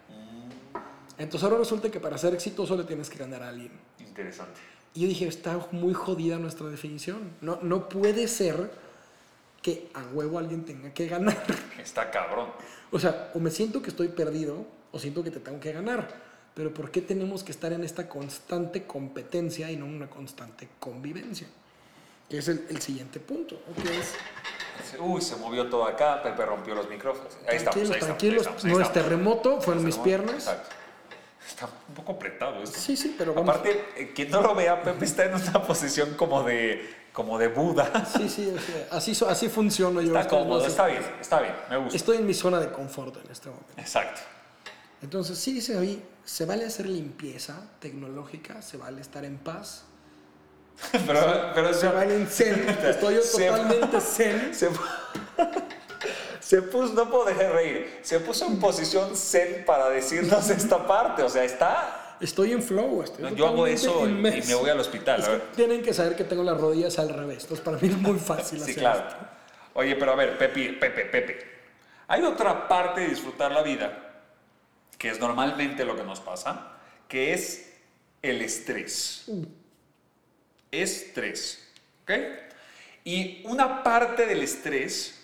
[1.18, 3.72] Entonces ahora resulta que para ser exitoso le tienes que ganar a alguien.
[4.00, 4.60] Interesante.
[4.94, 7.32] Y yo dije, está muy jodida nuestra definición.
[7.40, 8.70] No, no puede ser
[9.62, 11.42] que a huevo alguien tenga que ganar.
[11.78, 12.48] Está cabrón.
[12.90, 16.31] O sea, o me siento que estoy perdido o siento que te tengo que ganar.
[16.54, 20.68] Pero ¿por qué tenemos que estar en esta constante competencia y no en una constante
[20.78, 21.46] convivencia?
[22.28, 23.54] Que es el, el siguiente punto.
[23.70, 23.84] ¿ok?
[23.86, 24.14] Es,
[24.98, 27.32] Uy, se movió todo acá, Pepe rompió los micrófonos.
[27.46, 28.46] Ahí estamos, tranquilos, estamos, tranquilos.
[28.46, 29.08] ahí estamos, ahí no es estamos.
[29.08, 30.04] terremoto, fueron mis Exacto.
[30.04, 30.34] piernas.
[30.36, 30.68] Exacto.
[31.46, 32.78] Está un poco apretado esto.
[32.78, 33.48] Sí, sí, pero vamos.
[33.48, 37.48] Aparte, eh, quien no lo vea, Pepe está en una posición como de, como de
[37.48, 38.04] Buda.
[38.06, 38.54] Sí, sí,
[38.90, 40.16] así, así funciono yo.
[40.16, 41.96] Está cómodo, no está bien, está bien, me gusta.
[41.96, 43.72] Estoy en mi zona de confort en este momento.
[43.76, 44.20] Exacto.
[45.02, 49.84] Entonces, sí dice ahí, se vale hacer limpieza tecnológica, se vale estar en paz,
[51.06, 54.54] pero, pero se vale en zen, estoy yo Se- totalmente zen.
[54.54, 54.68] Se,
[56.40, 60.86] se puso, no puedo dejar de reír, se puso en posición zen para decirnos esta
[60.86, 61.98] parte, o sea, está...
[62.20, 65.20] Estoy en flow, estoy No, yo hago eso y, me voy al hospital.
[65.20, 67.96] Es que tienen que saber que tengo las rodillas al revés, entonces para mí es
[67.98, 69.08] muy fácil Sí, hacer claro.
[69.08, 69.16] esto.
[69.74, 71.38] Oye, pero a ver, Pepe, Pepe, Pepe.
[72.06, 74.01] Hay otra parte de disfrutar la vida,
[74.98, 76.72] que es normalmente lo que nos pasa,
[77.08, 77.70] que es
[78.22, 79.26] el estrés.
[80.70, 81.68] Estrés.
[82.02, 82.12] ¿Ok?
[83.04, 85.18] Y una parte del estrés,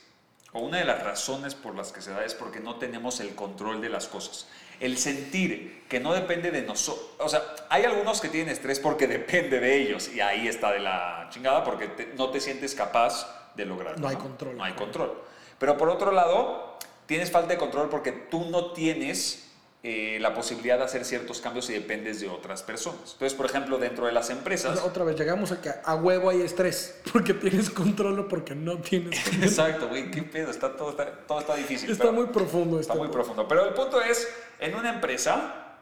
[0.53, 3.35] o una de las razones por las que se da, es porque no tenemos el
[3.35, 4.47] control de las cosas.
[4.81, 7.07] El sentir que no depende de nosotros.
[7.19, 10.09] O sea, hay algunos que tienen estrés porque depende de ellos.
[10.13, 14.01] Y ahí está de la chingada porque te- no te sientes capaz de lograrlo.
[14.01, 14.57] No hay control.
[14.57, 15.23] No hay control.
[15.59, 19.48] Pero por otro lado, tienes falta de control porque tú no tienes
[19.91, 23.13] eh, la posibilidad de hacer ciertos cambios y dependes de otras personas.
[23.13, 24.83] Entonces, por ejemplo, dentro de las empresas...
[24.85, 28.77] Otra vez, llegamos a que a huevo hay estrés, porque tienes control o porque no
[28.77, 29.45] tienes control.
[29.45, 31.91] Exacto, güey, qué pedo, está, todo, está, todo está difícil.
[31.91, 33.03] Está muy profundo Está esto.
[33.03, 33.49] muy profundo.
[33.49, 34.29] Pero el punto es,
[34.61, 35.79] en una empresa,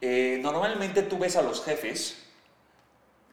[0.00, 2.16] eh, normalmente tú ves a los jefes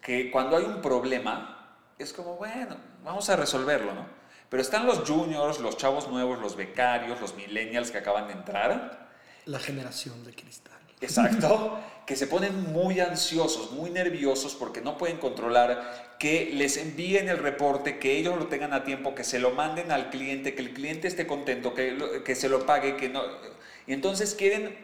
[0.01, 2.75] que cuando hay un problema, es como, bueno,
[3.05, 4.05] vamos a resolverlo, ¿no?
[4.49, 9.02] Pero están los juniors, los chavos nuevos, los becarios, los millennials que acaban de entrar,
[9.45, 10.73] La generación de cristal.
[11.01, 17.27] exacto, que se ponen muy ansiosos, muy nerviosos porque no pueden controlar que les envíen
[17.29, 20.61] el reporte, que ellos lo tengan a tiempo, que se lo manden al cliente, que
[20.61, 23.21] el cliente esté contento, que, lo- que se lo pague, que no...
[23.87, 24.77] Y entonces quieren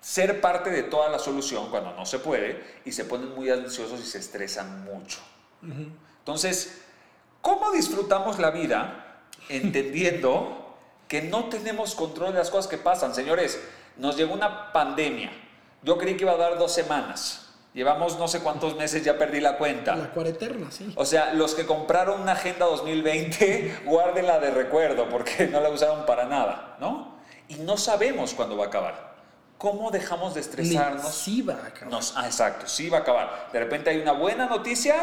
[0.00, 4.00] ser parte de toda la solución cuando no se puede y se ponen muy ansiosos
[4.00, 5.18] y se estresan mucho.
[6.20, 6.82] Entonces,
[7.40, 10.67] ¿cómo disfrutamos la vida entendiendo
[11.08, 13.14] que no tenemos control de las cosas que pasan?
[13.14, 13.60] Señores,
[13.96, 15.32] nos llegó una pandemia.
[15.82, 17.46] Yo creí que iba a dar dos semanas.
[17.74, 19.94] Llevamos no sé cuántos meses, ya perdí la cuenta.
[19.96, 20.92] La cuareterna, sí.
[20.96, 26.04] O sea, los que compraron una agenda 2020, guárdenla de recuerdo porque no la usaron
[26.06, 27.18] para nada, ¿no?
[27.48, 29.08] Y no sabemos cuándo va a acabar.
[29.58, 31.12] ¿Cómo dejamos de estresarnos?
[31.14, 31.88] sí va a acabar.
[31.90, 33.48] Nos- ah, exacto, sí va a acabar.
[33.52, 34.96] De repente hay una buena noticia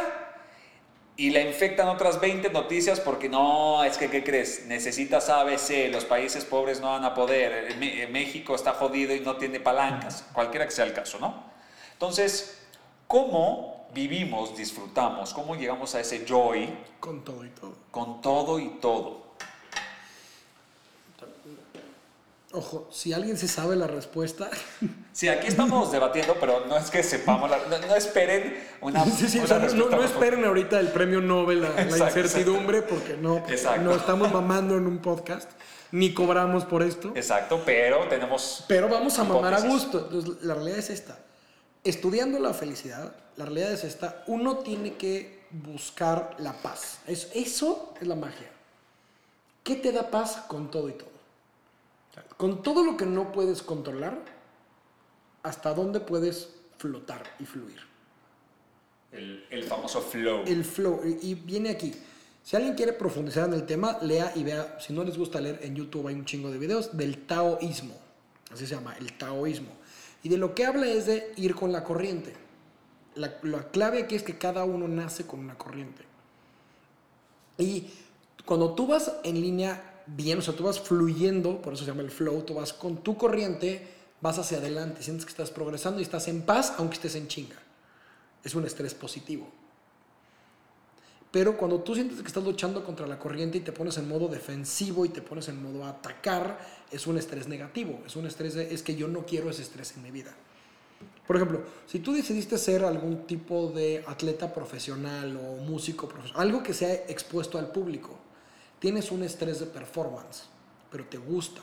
[1.17, 4.65] y la infectan otras 20 noticias porque no, es que, ¿qué crees?
[4.67, 9.21] Necesitas ABC, los países pobres no van a poder, eh, eh, México está jodido y
[9.21, 11.45] no tiene palancas, cualquiera que sea el caso, ¿no?
[11.93, 12.61] Entonces,
[13.07, 17.77] ¿cómo vivimos, disfrutamos, cómo llegamos a ese joy Con todo y todo.
[17.91, 19.24] con todo y todo?
[22.55, 24.49] Ojo, si alguien se sabe la respuesta,
[25.11, 29.27] Sí, aquí estamos debatiendo, pero no es que sepamos, la- no, no esperen una, sí,
[29.29, 33.15] sí, o sea, no, no esperen ahorita el premio Nobel, la, la Exacto, incertidumbre, porque
[33.17, 33.43] no,
[33.81, 35.49] no estamos mamando en un podcast,
[35.91, 37.13] ni cobramos por esto.
[37.15, 39.99] Exacto, pero tenemos Pero vamos a mamar a gusto.
[40.11, 41.17] Entonces, la realidad es esta.
[41.85, 44.23] Estudiando la felicidad, la realidad es esta.
[44.27, 46.99] Uno tiene que buscar la paz.
[47.07, 48.49] Es- eso es la magia.
[49.63, 51.14] ¿Qué te da paz con todo y todo?
[52.37, 54.23] Con todo lo que no puedes controlar,
[55.43, 57.95] ¿hasta dónde puedes flotar y fluir?
[59.15, 60.43] el, el famoso flow.
[60.45, 61.01] El flow.
[61.05, 61.93] Y y viene aquí.
[62.43, 64.77] Si alguien quiere profundizar en el tema, lea y vea.
[64.79, 67.95] Si no les gusta leer, en YouTube hay un chingo de videos del taoísmo.
[68.51, 69.69] Así se llama, el taoísmo.
[70.21, 72.33] Y de lo que habla es de ir con la corriente.
[73.15, 76.03] La, la clave aquí es que cada uno nace con una corriente.
[77.57, 77.89] Y
[78.45, 82.01] cuando tú vas en línea bien, o sea, tú vas fluyendo, por eso se llama
[82.01, 83.87] el flow, tú vas con tu corriente,
[84.21, 87.57] vas hacia adelante, sientes que estás progresando y estás en paz, aunque estés en chinga.
[88.43, 89.47] Es un estrés positivo.
[91.31, 94.29] Pero cuando tú sientes que estás luchando contra la corriente y te pones en modo
[94.29, 96.57] defensivo y te pones en modo atacar,
[96.89, 97.99] es un estrés negativo.
[98.05, 100.33] Es un estrés de, es que yo no quiero ese estrés en mi vida.
[101.27, 106.63] Por ejemplo, si tú decidiste ser algún tipo de atleta profesional o músico profesional, algo
[106.63, 108.17] que sea expuesto al público,
[108.79, 110.43] tienes un estrés de performance,
[110.91, 111.61] pero te gusta.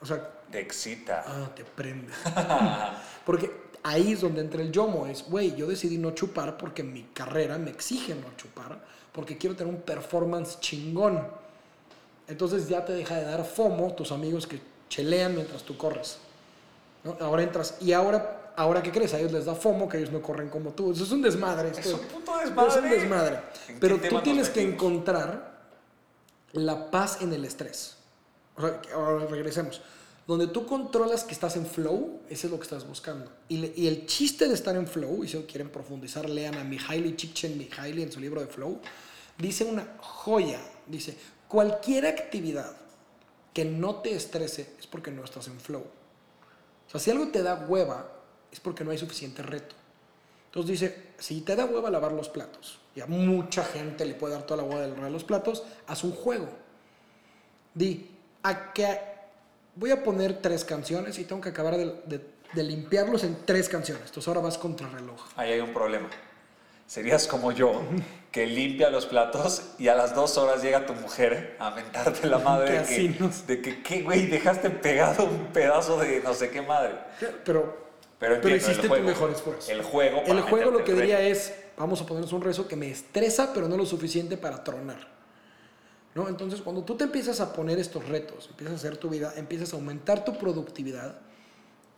[0.00, 1.24] O sea, Te excita.
[1.26, 2.12] Ah, te prende.
[3.24, 3.50] porque
[3.82, 5.06] ahí es donde entra el yomo.
[5.06, 8.80] Es, güey, yo decidí no chupar porque mi carrera me exige no chupar.
[9.12, 11.26] Porque quiero tener un performance chingón.
[12.28, 16.18] Entonces ya te deja de dar FOMO tus amigos que chelean mientras tú corres.
[17.04, 17.16] ¿no?
[17.20, 17.78] Ahora entras.
[17.80, 19.14] Y ahora, ahora ¿qué crees?
[19.14, 20.92] A ellos les da FOMO que ellos no corren como tú.
[20.92, 21.70] Eso es un desmadre.
[21.70, 22.00] Es esto.
[22.00, 22.68] un puto desmadre.
[22.68, 23.36] Es un desmadre.
[23.68, 25.45] ¿En qué Pero tú tienes que encontrar
[26.52, 27.96] la paz en el estrés.
[28.94, 29.82] Ahora regresemos.
[30.26, 33.30] Donde tú controlas que estás en flow, ese es lo que estás buscando.
[33.48, 38.02] Y el chiste de estar en flow, y si quieren profundizar, lean a Mihaly Csikszentmihalyi
[38.02, 38.80] en su libro de Flow,
[39.38, 40.60] dice una joya.
[40.86, 41.16] Dice,
[41.48, 42.76] cualquier actividad
[43.54, 45.84] que no te estrese es porque no estás en flow.
[46.86, 48.12] O sea, si algo te da hueva,
[48.50, 49.74] es porque no hay suficiente reto.
[50.56, 54.32] Entonces dice, si te da hueva lavar los platos, y a mucha gente le puede
[54.32, 56.48] dar toda la hueva de lavar los platos, haz un juego.
[57.74, 58.10] Di,
[58.42, 58.98] a que
[59.74, 63.68] voy a poner tres canciones y tengo que acabar de, de- de limpiarlos en tres
[63.68, 64.04] canciones.
[64.06, 65.20] Entonces ahora vas contra reloj.
[65.36, 66.08] Ahí hay un problema.
[66.86, 67.82] Serías como yo,
[68.32, 72.38] que limpia los platos y a las dos horas llega tu mujer a mentarte la
[72.38, 74.26] madre de que, de que, ¿qué, güey?
[74.28, 76.94] Dejaste pegado un pedazo de no sé qué madre.
[77.44, 77.85] Pero,
[78.18, 79.70] Pero, entiendo, hiciste el juego, tu mejor esfuerzo.
[79.70, 80.22] El juego.
[80.26, 83.68] El juego lo que diría es, vamos a ponernos un rezo que me estresa, pero
[83.68, 85.14] no lo suficiente para tronar.
[86.14, 86.28] ¿No?
[86.28, 89.74] Entonces, cuando tú te empiezas a poner estos retos, empiezas a hacer tu vida, empiezas
[89.74, 91.18] a aumentar tu productividad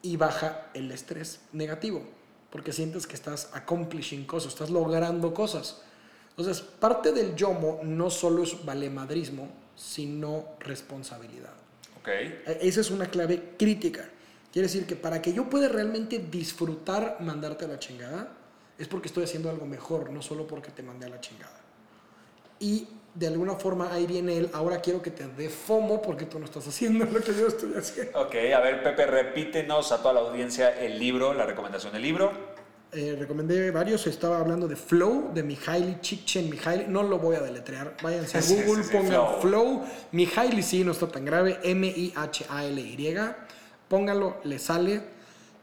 [0.02, 2.02] y baja el estrés negativo,
[2.50, 5.82] porque sientes que estás accomplishing cosas, estás logrando cosas.
[6.30, 11.52] Entonces, parte del yomo no solo es valemadrismo, sino responsabilidad.
[12.00, 12.08] Ok.
[12.08, 14.08] E- Esa es una clave crítica.
[14.52, 18.32] Quiere decir que para que yo pueda realmente disfrutar mandarte a la chingada,
[18.78, 21.60] es porque estoy haciendo algo mejor, no solo porque te mandé a la chingada.
[22.60, 26.38] Y de alguna forma ahí viene el, ahora quiero que te dé FOMO porque tú
[26.38, 28.18] no estás haciendo lo que yo estoy haciendo.
[28.20, 32.32] Ok, a ver, Pepe, repítenos a toda la audiencia el libro, la recomendación del libro.
[32.90, 37.94] Eh, recomendé varios, estaba hablando de Flow, de Mihaly Csikszentmihalyi, no lo voy a deletrear,
[38.02, 39.40] váyanse a Sí, sí, Google, sí, pongan Flow.
[39.42, 39.84] Flow.
[40.12, 43.14] Mihaly sí, no está tan grave, M-I-H-A-L-Y,
[43.88, 45.02] pónganlo, le sale.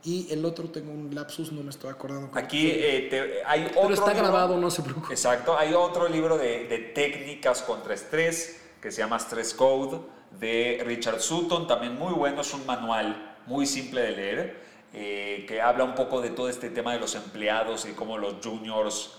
[0.04, 2.30] Y el otro tengo un lapsus, no me estoy acordando.
[2.38, 5.12] Aquí eh, te- hay otro Pero está libro- grabado, no se preocupe.
[5.14, 10.00] Exacto, hay otro libro de, de técnicas contra estrés que se llama Stress Code
[10.40, 14.64] de Richard Sutton, también muy bueno, es un manual muy simple de leer,
[14.94, 18.36] eh, que habla un poco de todo este tema de los empleados y cómo los
[18.46, 19.18] juniors,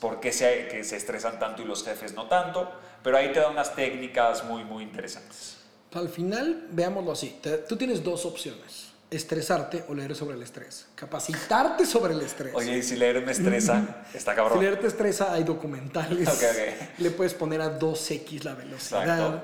[0.00, 2.70] por qué se, que se estresan tanto y los jefes no tanto,
[3.02, 5.58] pero ahí te da unas técnicas muy, muy interesantes.
[5.94, 7.38] Al final, veámoslo así.
[7.42, 8.88] te- tú tienes dos opciones.
[9.10, 10.86] Estresarte o leer sobre el estrés.
[10.94, 12.54] Capacitarte sobre el estrés.
[12.54, 14.60] Oye, y si leer me estresa, está Si cabrón.
[14.60, 16.26] leer te estresa, hay documentales.
[16.28, 16.98] Ok, ok.
[16.98, 19.02] Le puedes poner a 2x la velocidad.
[19.02, 19.42] Exacto.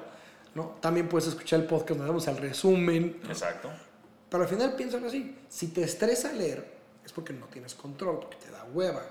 [0.55, 0.64] ¿no?
[0.80, 3.20] También puedes escuchar el podcast, nos damos al resumen.
[3.28, 3.70] Exacto.
[4.30, 5.36] Pero al final piénsalo así.
[5.51, 6.66] Si te estresa leer,
[7.05, 9.03] es porque no tienes control, porque te da hueva.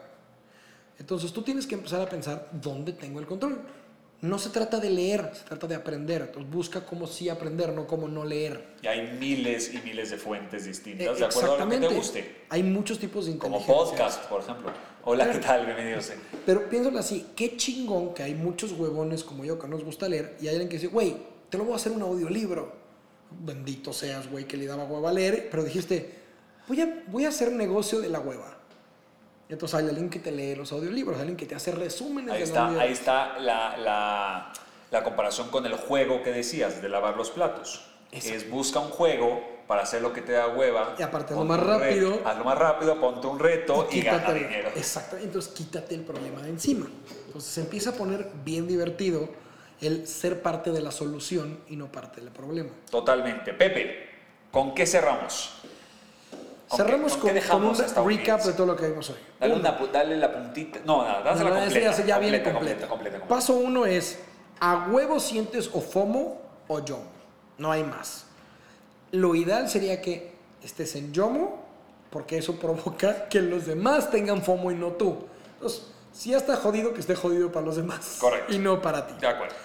[1.00, 3.60] Entonces tú tienes que empezar a pensar dónde tengo el control.
[4.22, 6.22] No se trata de leer, se trata de aprender.
[6.24, 8.66] Entonces busca cómo sí aprender, no cómo no leer.
[8.82, 11.88] Y hay miles y miles de fuentes Eh, distintas, de acuerdo a lo que te
[11.94, 12.36] guste.
[12.50, 13.92] Hay muchos tipos de Como inteligencia.
[13.98, 14.72] podcast, por ejemplo.
[15.06, 15.66] Hola, ¿qué tal?
[15.66, 16.12] Bienvenidos.
[16.46, 20.36] Pero piénsalo así, qué chingón que hay muchos huevones como yo que nos gusta leer
[20.42, 21.16] y hay alguien que dice, güey,
[21.50, 22.76] te lo voy a hacer un audiolibro.
[23.40, 26.12] Bendito seas, güey, que le daba hueva a leer, pero dijiste,
[26.68, 28.57] voy a, voy a hacer negocio de la hueva.
[29.50, 32.40] Y entonces hay alguien que te lee los audiolibros, alguien que te hace resúmenes Ahí
[32.40, 34.54] de está, ahí está la, la-
[34.92, 37.86] la comparación con el juego que decías de lavar los platos.
[38.12, 38.38] Exacto.
[38.38, 40.96] Es busca un juego para hacer lo que te da hueva.
[40.98, 42.22] Y aparte, hazlo más rápido.
[42.26, 44.70] hazlo más rápido, ponte un reto y, gana quítate- dinero.
[44.76, 46.88] Exacto, entonces quítate el problema de encima.
[47.26, 49.28] Entonces se empieza a poner bien divertido
[49.82, 52.70] el ser parte de la solución y no parte del problema.
[52.90, 53.54] Totalmente.
[53.54, 54.08] Pepe,
[54.52, 55.52] ¿con qué cerramos?
[56.68, 59.16] ¿Con qué- Cerramos con con, un recap de todo lo que vimos hoy.
[59.40, 60.80] Dale, Uno, una dale la puntita.
[60.86, 61.98] No, nada, dásela No, no, completa.
[61.98, 62.88] ya, ya viene completa.
[62.88, 62.88] completa,
[63.20, 63.28] completa.
[63.28, 64.20] Paso uno es,
[64.60, 67.04] a huevo sientes o FOMO o YOMO.
[67.58, 68.26] No hay más.
[69.12, 71.64] Lo ideal sería que estés en YOMO,
[72.10, 75.20] porque eso provoca que los demás tengan FOMO y no tú.
[75.56, 78.18] Entonces, si ya está jodido, que esté jodido para los demás.
[78.20, 78.54] Correcto.
[78.54, 79.14] Y no para ti.
[79.22, 79.56] De acuerdo.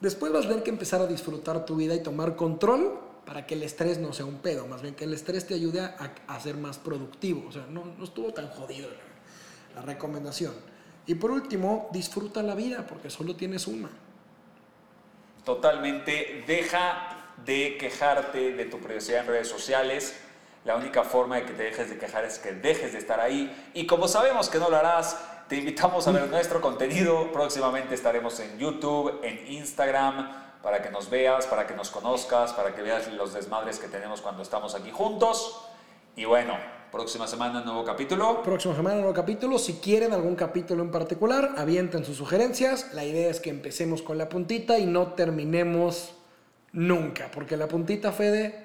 [0.00, 2.98] Después vas a tener que empezar a disfrutar tu vida y tomar control
[3.30, 4.66] para que el estrés no sea un pedo.
[4.66, 7.46] Más bien que el estrés te ayude a, a ser más productivo.
[7.48, 10.52] O sea, no, no estuvo tan jodido la, la recomendación.
[11.06, 13.88] Y por último, disfruta la vida porque solo tienes una.
[15.44, 16.42] Totalmente.
[16.44, 20.16] Deja de quejarte de tu privacidad en redes sociales.
[20.64, 23.70] La única forma de que te dejes de quejar es que dejes de estar ahí.
[23.74, 25.16] Y como sabemos que no lo harás,
[25.48, 27.30] te invitamos a ver nuestro contenido.
[27.30, 32.74] Próximamente estaremos en YouTube, en Instagram, para que nos veas, para que nos conozcas, para
[32.74, 35.60] que veas los desmadres que tenemos cuando estamos aquí juntos.
[36.16, 36.56] Y bueno,
[36.90, 38.42] próxima semana nuevo capítulo.
[38.42, 39.58] Próxima semana, nuevo capítulo.
[39.58, 42.92] Si quieren algún capítulo en particular, avienten sus sugerencias.
[42.94, 46.14] La idea es que empecemos con la puntita y no terminemos
[46.72, 47.30] nunca.
[47.32, 48.64] Porque la puntita, Fede,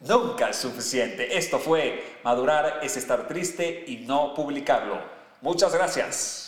[0.00, 1.36] Nunca es suficiente.
[1.36, 5.00] Esto fue Madurar es estar triste y no publicarlo.
[5.40, 6.47] Muchas gracias.